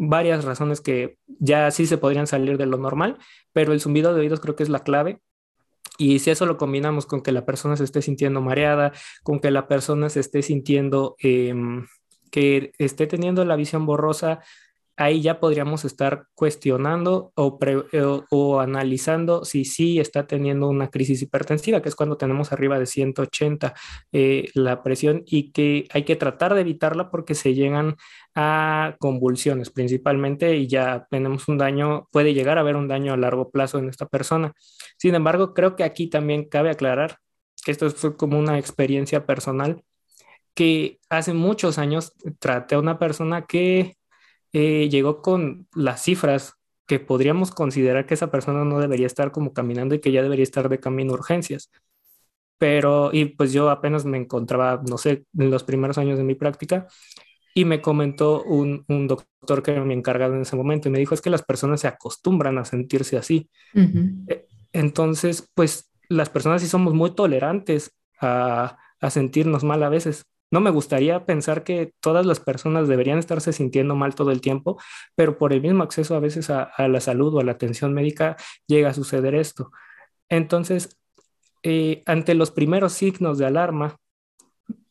[0.00, 3.18] varias razones que ya sí se podrían salir de lo normal,
[3.52, 5.20] pero el zumbido de oídos creo que es la clave.
[5.98, 8.92] Y si eso lo combinamos con que la persona se esté sintiendo mareada,
[9.22, 11.86] con que la persona se esté sintiendo em,
[12.30, 14.40] que esté teniendo la visión borrosa,
[15.00, 21.88] ahí ya podríamos estar cuestionando o, analizando si sí está teniendo una crisis hipertensiva, que
[21.88, 23.74] es cuando tenemos arriba de 180
[24.12, 27.96] eh, la presión y que hay que tratar de evitarla porque se llegan
[28.34, 33.16] a convulsiones principalmente y ya tenemos un daño, puede llegar a haber un daño a
[33.16, 34.52] largo plazo en esta persona.
[34.96, 37.18] Sin embargo, creo que aquí también cabe aclarar
[37.64, 39.82] que esto fue como una experiencia personal
[40.54, 43.96] que hace muchos años traté a una persona que
[44.52, 46.54] eh, llegó con las cifras
[46.86, 50.42] que podríamos considerar que esa persona no debería estar como caminando y que ya debería
[50.42, 51.70] estar de camino a urgencias.
[52.58, 56.34] Pero, y pues yo apenas me encontraba, no sé, en los primeros años de mi
[56.34, 56.88] práctica,
[57.54, 60.98] y me comentó un, un doctor que era mi encargado en ese momento y me
[60.98, 63.50] dijo, es que las personas se acostumbran a sentirse así.
[64.28, 70.26] E, entonces, pues las personas sí somos muy tolerantes a, a sentirnos mal a veces
[70.52, 74.80] No me gustaría pensar que todas las personas deberían estarse sintiendo mal todo el tiempo,
[75.14, 78.36] pero por el mismo acceso a veces a, la salud o a la atención médica
[78.66, 79.70] llega a suceder esto.
[80.28, 80.98] Entonces,
[81.62, 83.96] eh, ante los primeros signos de alarma,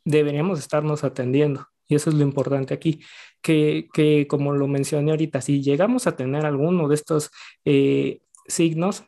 [0.05, 1.67] deberíamos estarnos atendiendo.
[1.89, 3.01] Y eso es lo importante aquí,
[3.41, 7.31] que, como lo mencioné ahorita, si llegamos a tener alguno de estos
[7.65, 9.03] eh, signos,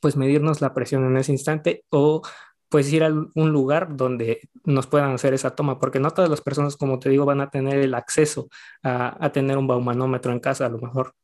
[0.00, 2.20] pues medirnos la presión en ese instante o
[2.68, 6.40] pues ir a un lugar donde nos puedan hacer esa toma, porque no todas las
[6.40, 8.48] personas, como te digo, van a tener el acceso
[8.82, 11.14] a, tener un baumanómetro en casa a lo mejor.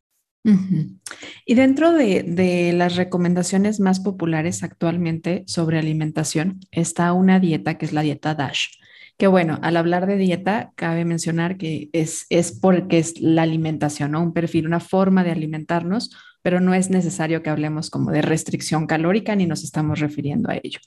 [1.44, 7.86] Y dentro de, de, las recomendaciones más populares actualmente sobre alimentación está una dieta que
[7.86, 8.79] es la dieta DASH.
[9.20, 14.12] Que bueno, al hablar de dieta, cabe mencionar que es, es porque es la alimentación,
[14.12, 14.22] ¿no?
[14.22, 18.86] Un perfil, una forma de alimentarnos pero no es necesario que hablemos como de restricción
[18.86, 20.80] calórica ni nos estamos refiriendo a ello.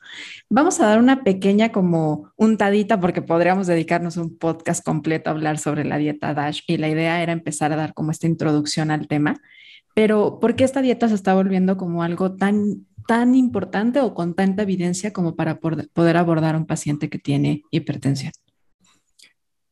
[0.49, 5.59] Vamos a dar una pequeña como untadita porque podríamos dedicarnos un podcast completo a hablar
[5.59, 9.07] sobre la dieta DASH y la idea era empezar a dar como esta introducción al
[9.07, 9.35] tema.
[9.93, 14.33] Pero ¿por qué esta dieta se está volviendo como algo tan tan importante o con
[14.33, 18.31] tanta evidencia como para poder abordar a un paciente que tiene hipertensión?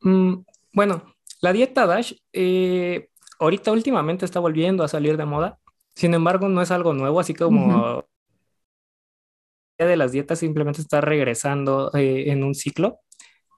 [0.02, 1.04] Mm, bueno,
[1.42, 3.10] la dieta DASH eh,
[3.40, 5.60] ahorita últimamente está volviendo a salir de moda.
[5.96, 8.06] Sin embargo, no es algo nuevo, así como
[9.86, 13.00] de las dietas simplemente está regresando eh, en un ciclo,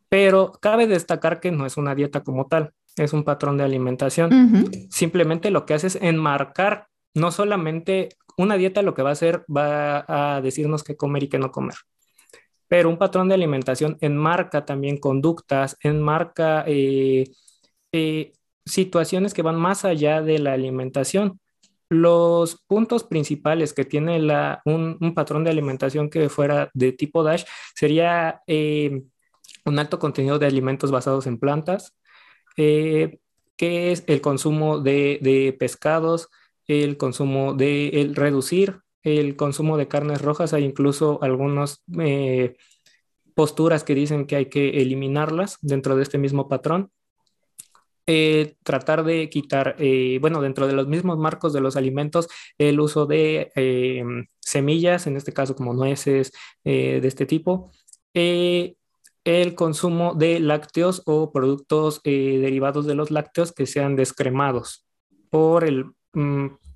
[0.10, 4.70] pero cabe destacar que no es una dieta como tal, es un patrón de alimentación.
[4.90, 9.46] Simplemente lo que hace es enmarcar no solamente una dieta lo que va a hacer
[9.46, 10.06] va
[10.36, 11.76] a decirnos qué comer y qué no comer.
[12.68, 17.26] Pero un patrón de alimentación enmarca también conductas, enmarca eh,
[17.92, 18.34] eh,
[18.66, 21.40] situaciones que van más allá de la alimentación.
[21.90, 24.20] Los puntos principales que tiene
[24.66, 29.04] un, patrón de alimentación que fuera de tipo DASH sería eh,
[29.66, 31.96] un alto contenido de alimentos basados en plantas,
[32.56, 36.30] que es el consumo de, pescados,
[36.68, 42.56] el consumo de el reducir el consumo de carnes rojas, hay incluso algunas eh,
[43.36, 46.92] posturas que dicen que hay que eliminarlas dentro de este mismo patrón.
[48.06, 52.80] Eh, tratar de quitar, eh, bueno, dentro de los mismos marcos de los alimentos, el
[52.80, 53.52] uso de
[54.40, 56.34] semillas, en este caso como nueces
[56.64, 57.72] de este tipo,
[58.14, 64.86] el consumo de lácteos o productos derivados de los lácteos que sean descremados
[65.30, 65.94] por el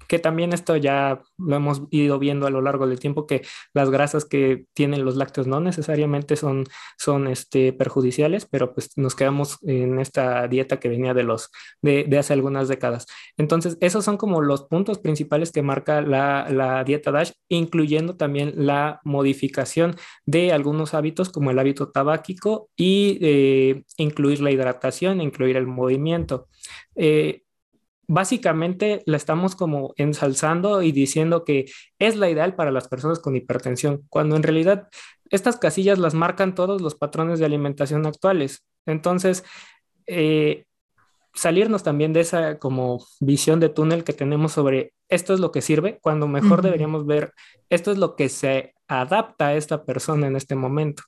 [0.08, 3.42] que también esto ya lo hemos ido viendo a lo largo del tiempo, que
[3.74, 6.66] las grasas que tienen los lácteos no necesariamente son,
[6.98, 12.08] son este, perjudiciales, pero pues nos quedamos en esta dieta que venía de, los, de,
[12.18, 13.06] hace algunas décadas.
[13.38, 19.02] Entonces, esos son como los puntos principales que marca la, dieta DASH, incluyendo también la
[19.04, 25.68] modificación de algunos hábitos como el hábito tabáquico y eh, incluir la hidratación, incluir el
[25.68, 26.48] movimiento.
[26.96, 27.44] Eh,
[28.08, 31.66] básicamente la estamos como ensalzando y diciendo que
[32.00, 34.88] es la ideal para las personas con hipertensión, cuando en realidad
[35.30, 38.66] estas casillas las marcan todos los patrones de alimentación actuales.
[38.86, 39.44] Entonces,
[40.06, 40.66] eh,
[41.34, 45.62] salirnos también de esa como visión de túnel que tenemos sobre esto es lo que
[45.62, 47.34] sirve, cuando mejor deberíamos ver
[47.70, 51.04] esto es lo que se adapta a esta persona en este momento.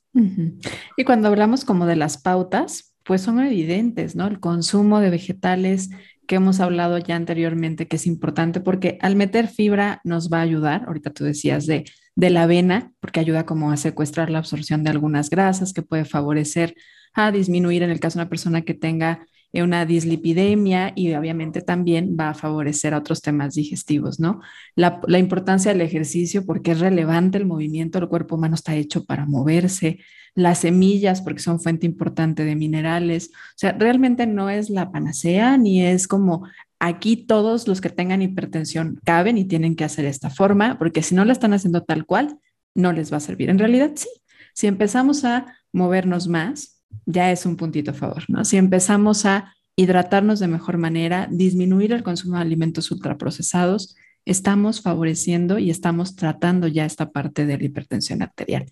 [0.96, 4.26] Y cuando hablamos como de las pautas, pues son evidentes, ¿no?
[4.26, 5.90] El consumo de vegetales
[6.30, 10.42] que hemos hablado ya anteriormente, que es importante porque al meter fibra nos va a
[10.42, 14.84] ayudar, ahorita tú decías de, de la avena, porque ayuda como a secuestrar la absorción
[14.84, 16.76] de algunas grasas, que puede favorecer
[17.14, 22.16] a disminuir en el caso de una persona que tenga una dislipidemia y obviamente también
[22.18, 24.40] va a favorecer a otros temas digestivos, ¿no?
[24.76, 29.04] La, la, importancia del ejercicio porque es relevante el movimiento, el cuerpo humano está hecho
[29.04, 29.98] para moverse,
[30.34, 35.56] las semillas porque son fuente importante de minerales, o sea, realmente no es la panacea
[35.58, 36.44] ni es como
[36.78, 41.14] aquí todos los que tengan hipertensión caben y tienen que hacer esta forma, porque si
[41.14, 42.38] no la están haciendo tal cual,
[42.74, 43.50] no les va a servir.
[43.50, 44.08] En realidad sí,
[44.54, 46.79] si empezamos a movernos más,
[47.12, 48.44] ya es un puntito a favor, ¿no?
[48.44, 53.96] Si empezamos a hidratarnos de mejor manera, disminuir el consumo de alimentos ultraprocesados,
[54.26, 58.66] estamos favoreciendo y estamos tratando ya esta parte de la hipertensión arterial.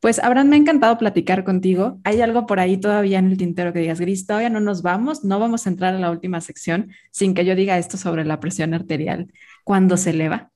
[0.00, 2.00] Pues, Abraham, me ha encantado platicar contigo.
[2.04, 5.24] ¿Hay algo por ahí todavía en el tintero que digas, Gris, todavía no nos vamos?
[5.24, 8.40] No vamos a entrar a la última sección sin que yo diga esto sobre la
[8.40, 9.32] presión arterial
[9.64, 10.50] cuando se eleva.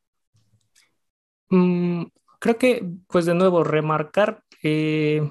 [1.51, 2.05] Mm,
[2.39, 5.29] creo que, pues de nuevo, remarcar eh,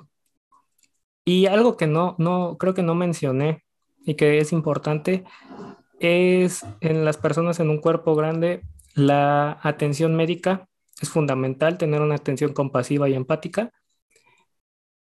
[1.26, 3.66] y algo que no, no, creo que no mencioné
[4.06, 5.24] y que es importante
[6.00, 8.62] es en las personas en un cuerpo grande,
[8.94, 10.70] la atención médica
[11.02, 13.72] es fundamental, tener una atención compasiva y empática,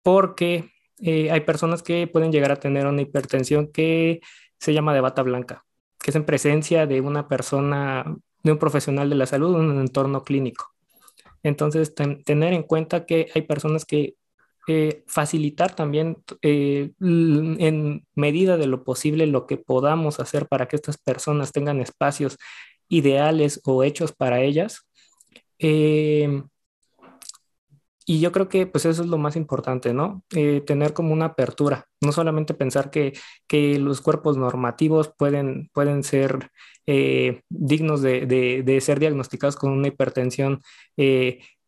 [0.03, 4.21] porque eh, hay personas que pueden llegar a tener una hipertensión que
[4.59, 5.65] se llama de bata blanca,
[5.99, 8.05] que es en presencia de una persona,
[8.43, 10.73] de un profesional de la salud en un entorno clínico.
[11.43, 14.15] Entonces, tener en cuenta que hay personas que
[14.65, 20.77] eh, facilitar también eh, en medida de lo posible lo que podamos hacer para que
[20.77, 22.37] estas personas tengan espacios
[22.87, 24.87] ideales o hechos para ellas.
[25.59, 26.43] Eh,
[28.05, 30.23] y yo creo que pues eso es lo más importante, ¿no?
[30.29, 33.13] tener como una apertura, no solamente pensar que,
[33.47, 36.51] que los cuerpos normativos pueden, pueden ser
[37.49, 40.61] dignos de, de, de, ser diagnosticados con una hipertensión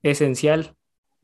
[0.04, 0.76] esencial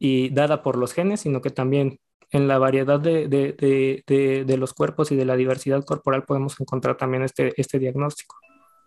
[0.04, 2.00] y dada por los genes, sino que también
[2.32, 6.98] en la variedad de, de, de, los cuerpos y de la diversidad corporal podemos encontrar
[6.98, 8.36] también este, este diagnóstico.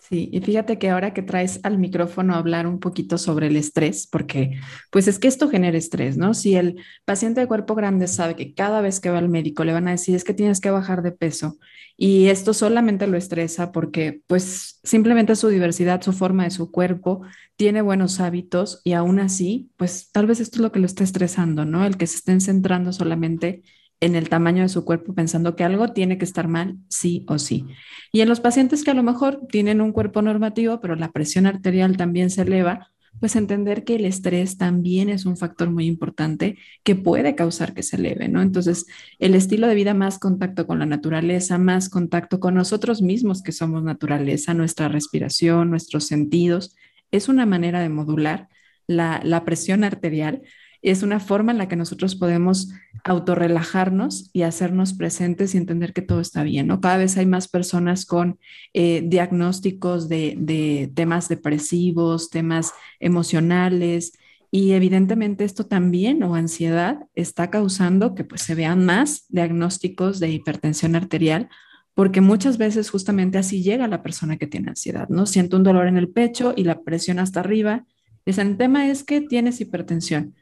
[0.07, 3.57] Sí, y fíjate que ahora que traes al micrófono a hablar un poquito sobre el
[3.57, 6.35] estrés, porque pues es que esto genera estrés, ¿no?
[6.35, 6.77] Si el
[7.07, 9.93] paciente de cuerpo grande sabe que cada vez que va al médico le van a
[9.93, 11.57] decir es que tienes que bajar de peso
[11.97, 17.23] y esto solamente lo estresa porque pues simplemente su diversidad, su forma de su cuerpo
[17.57, 21.03] tiene buenos hábitos y aún así, pues tal vez esto es lo que lo está
[21.03, 21.87] estresando, ¿no?
[21.87, 23.63] El que se estén centrando solamente en
[24.01, 27.65] el tamaño de su cuerpo pensando que algo tiene que estar mal, sí o sí.
[28.13, 31.47] Y en los pacientes que a lo mejor tienen un cuerpo normativo, pero la presión
[31.47, 32.91] arterial también se eleva,
[33.21, 37.83] pues entender que el estrés también es un factor muy importante que puede causar que
[37.83, 38.43] se eleve, ¿no?
[38.43, 38.87] Entonces,
[39.19, 43.53] el estilo de vida más contacto con la naturaleza, más contacto con nosotros mismos que
[43.53, 46.75] somos naturaleza, nuestra respiración, nuestros sentidos,
[47.11, 48.49] es una manera de modular
[48.87, 50.43] la, la presión arterial
[50.91, 52.71] es una forma en la que nosotros podemos
[53.05, 56.81] autorrelajarnos y hacernos presentes y entender que todo está bien, ¿no?
[56.81, 58.39] Cada vez hay más personas con
[58.75, 64.13] eh, diagnósticos de, temas depresivos, temas emocionales,
[64.51, 70.31] y evidentemente esto también o ansiedad está causando que pues se vean más diagnósticos de
[70.31, 71.49] hipertensión arterial,
[71.95, 75.27] porque muchas veces justamente así llega la persona que tiene ansiedad, ¿no?
[75.27, 77.87] Siento un dolor en el pecho y la presión hasta arriba.
[78.27, 80.35] Dicen, el tema es que tienes hipertensión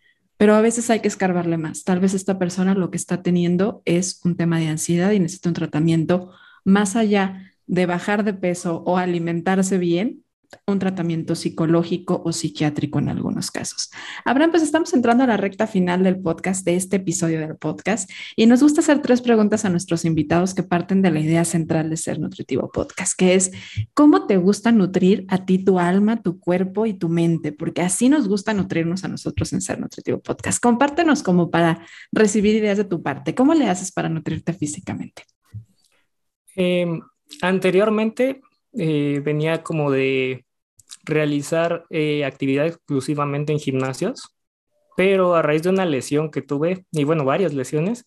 [0.42, 1.84] pero a veces hay que escarbarle más.
[1.84, 5.50] Tal vez esta persona lo que está teniendo es un tema de ansiedad y necesita
[5.50, 6.32] un tratamiento
[6.64, 10.24] más allá de bajar de peso o alimentarse bien,
[10.66, 13.90] un tratamiento psicológico o psiquiátrico en algunos casos.
[14.24, 18.10] Abraham, pues estamos entrando a la recta final del podcast, de este episodio del podcast,
[18.36, 21.90] y nos gusta hacer tres preguntas a nuestros invitados que parten de la idea central
[21.90, 23.50] de Ser Nutritivo Podcast, que es,
[23.94, 27.52] ¿cómo te gusta nutrir a ti tu alma, tu cuerpo y tu mente?
[27.52, 30.62] Porque así nos gusta nutrirnos a nosotros en Ser Nutritivo Podcast.
[30.62, 33.34] Compártenos como para recibir ideas de tu parte.
[33.34, 35.24] ¿Cómo le haces para nutrirte físicamente?
[36.54, 37.00] Em,
[37.40, 38.42] anteriormente
[38.74, 40.46] eh, venía como de
[41.04, 44.34] realizar eh, actividad exclusivamente en gimnasios,
[44.96, 48.06] pero a raíz de una lesión que tuve, y bueno, varias lesiones,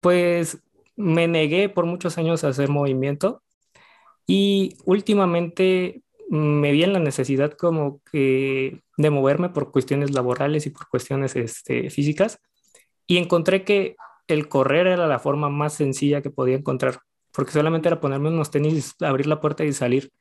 [0.00, 0.62] pues
[0.96, 3.42] me negué por muchos años a hacer movimiento
[4.26, 10.70] y últimamente me vi en la necesidad como que de moverme por cuestiones laborales y
[10.70, 12.38] por cuestiones este, físicas
[13.06, 13.96] y encontré que
[14.28, 17.00] el correr era la forma más sencilla que podía encontrar
[17.32, 20.12] porque solamente era ponerme unos tenis, abrir la puerta y salir.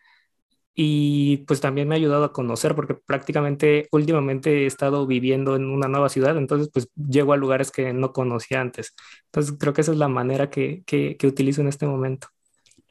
[0.74, 5.66] Y pues también me ha ayudado a conocer, porque prácticamente últimamente he estado viviendo en
[5.66, 8.96] una nueva ciudad, entonces pues llego a lugares que no conocía antes.
[9.26, 12.28] Entonces creo que esa es la manera que, que, utilizo en este momento.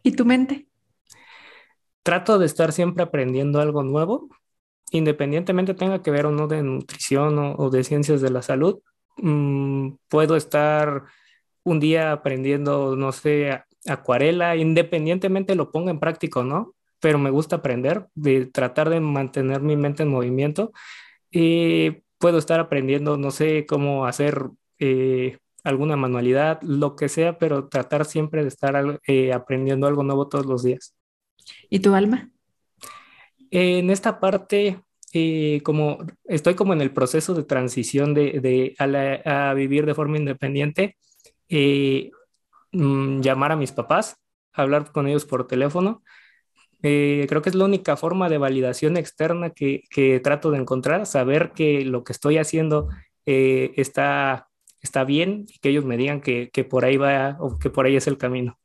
[0.02, 0.68] ¿Y tu mente?
[2.02, 4.28] Trato de estar siempre aprendiendo algo nuevo,
[4.90, 8.80] independientemente tenga que ver o no de nutrición o, de ciencias de la salud.
[9.16, 11.04] Mm, puedo estar
[11.64, 17.30] un día aprendiendo, no sé, acuarela, independientemente lo ponga en práctica o no, pero me
[17.30, 20.72] gusta aprender, de tratar de mantener mi mente en movimiento
[21.30, 27.68] y puedo estar aprendiendo, no sé cómo hacer eh, alguna manualidad, lo que sea, pero
[27.68, 30.94] tratar siempre de estar eh, aprendiendo algo nuevo todos los días.
[31.68, 32.30] ¿Y tu alma?
[33.52, 34.80] en esta parte,
[35.12, 39.94] eh, como estoy como en el proceso de transición de, de a, a, vivir de
[39.94, 40.96] forma independiente,
[42.72, 44.16] Mm, llamar a mis papás,
[44.52, 46.02] hablar con ellos por teléfono.
[46.82, 51.06] Eh, creo que es la única forma de validación externa que, que, trato de encontrar,
[51.06, 52.88] saber que lo que estoy haciendo
[53.26, 54.48] eh, está,
[54.82, 57.86] está bien y que ellos me digan que, que por ahí va o que por
[57.86, 58.59] ahí es el camino.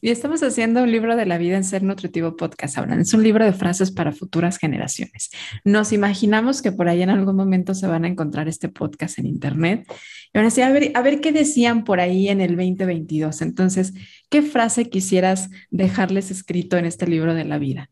[0.00, 3.00] Y estamos haciendo un libro de la vida en Ser Nutritivo Podcast ahora.
[3.00, 5.30] Es un libro de frases para futuras generaciones.
[5.64, 9.26] Nos imaginamos que por ahí en algún momento se van a encontrar este podcast en
[9.26, 9.86] Internet.
[10.32, 13.42] Y ahora sí, a ver, a ver qué decían por ahí en el 2022.
[13.42, 13.94] Entonces,
[14.28, 17.88] ¿qué frase quisieras dejarles escrito en este libro de la vida?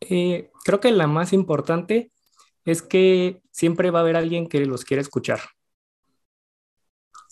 [0.00, 2.10] Eh, creo que la más importante
[2.64, 5.40] es que siempre va a haber alguien que los quiera escuchar.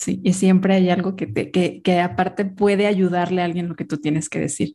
[0.03, 3.77] Sí, y siempre hay algo que, te, que, que aparte puede ayudarle a alguien lo
[3.77, 4.75] que tú tienes que decir.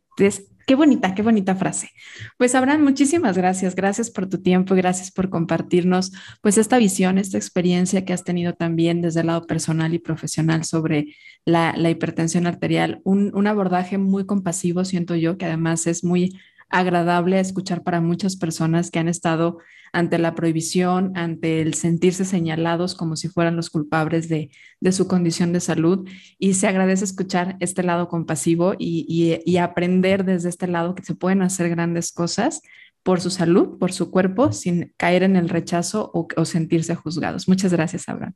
[0.66, 1.90] Qué bonita, qué bonita frase.
[2.38, 3.76] Pues Abraham, muchísimas gracias.
[3.76, 8.24] Gracias por tu tiempo y gracias por compartirnos pues esta visión, esta experiencia que has
[8.24, 11.08] tenido también desde el lado personal y profesional sobre
[11.44, 13.02] la, la hipertensión arterial.
[13.04, 16.40] Un, un abordaje muy compasivo, siento yo, que además es muy
[16.70, 19.60] agradable escuchar para muchas personas que han estado
[19.94, 24.50] ante la prohibición, ante el sentirse señalados como si fueran los culpables de,
[24.92, 26.08] su condición de salud.
[26.38, 31.42] Y se agradece escuchar este lado compasivo y, aprender desde este lado que se pueden
[31.42, 32.62] hacer grandes cosas
[33.04, 37.48] por su salud, por su cuerpo, sin caer en el rechazo o, o sentirse juzgados.
[37.48, 38.34] Muchas gracias, Abraham.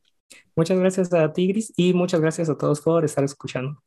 [0.56, 3.82] Muchas gracias a Tigris y muchas gracias a todos por estar escuchando.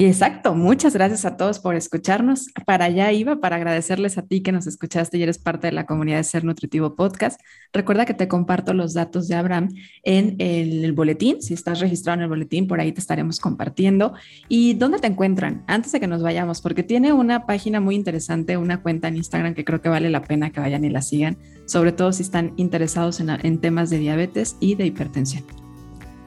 [0.00, 2.46] Exacto, muchas gracias a todos por escucharnos.
[2.64, 5.86] Para allá iba, para agradecerles a ti que nos escuchaste y eres parte de la
[5.86, 7.40] comunidad de Ser Nutritivo Podcast.
[7.72, 9.70] Recuerda que te comparto los datos de Abraham
[10.04, 11.42] en el, boletín.
[11.42, 14.12] Si estás registrado en el boletín, por ahí te estaremos compartiendo.
[14.48, 15.64] ¿Y dónde te encuentran?
[15.66, 19.54] Antes de que nos vayamos, porque tiene una página muy interesante, una cuenta en Instagram
[19.54, 22.52] que creo que vale la pena que vayan y la sigan, sobre todo si están
[22.56, 25.67] interesados en temas de diabetes y de hipertensión.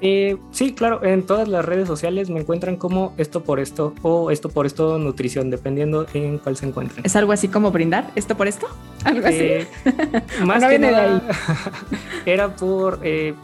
[0.02, 4.32] Eh, sí, claro, en todas las redes sociales me encuentran como esto por esto o
[4.32, 7.06] esto por esto nutrición, dependiendo en cuál se encuentren.
[7.06, 8.68] ¿Es algo así como brindar esto por esto?
[9.04, 9.38] ¿Algo así?
[9.40, 9.68] Eh,
[10.46, 11.22] más que nada,
[12.26, 13.36] era por eh,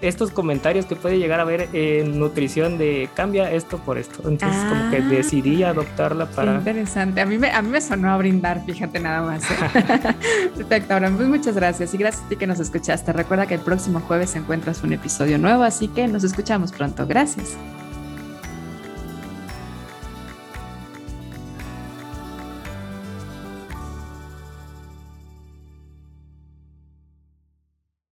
[0.00, 4.28] estos comentarios que puede llegar a ver en nutrición de cambia esto por esto.
[4.28, 5.08] Entonces, como que ah.
[5.08, 6.56] decidí adoptarla para.
[6.56, 7.20] interesante.
[7.20, 9.42] A mí, me, a mí me sonó a brindar, fíjate nada más.
[9.44, 10.14] ¿eh?
[10.56, 13.12] Perfecto, ahora pues muchas gracias y gracias a ti que nos escuchaste.
[13.12, 17.06] Recuerda que el próximo jueves encuentras un episodio nuevo, así que nos escuchamos pronto.
[17.06, 17.56] Gracias.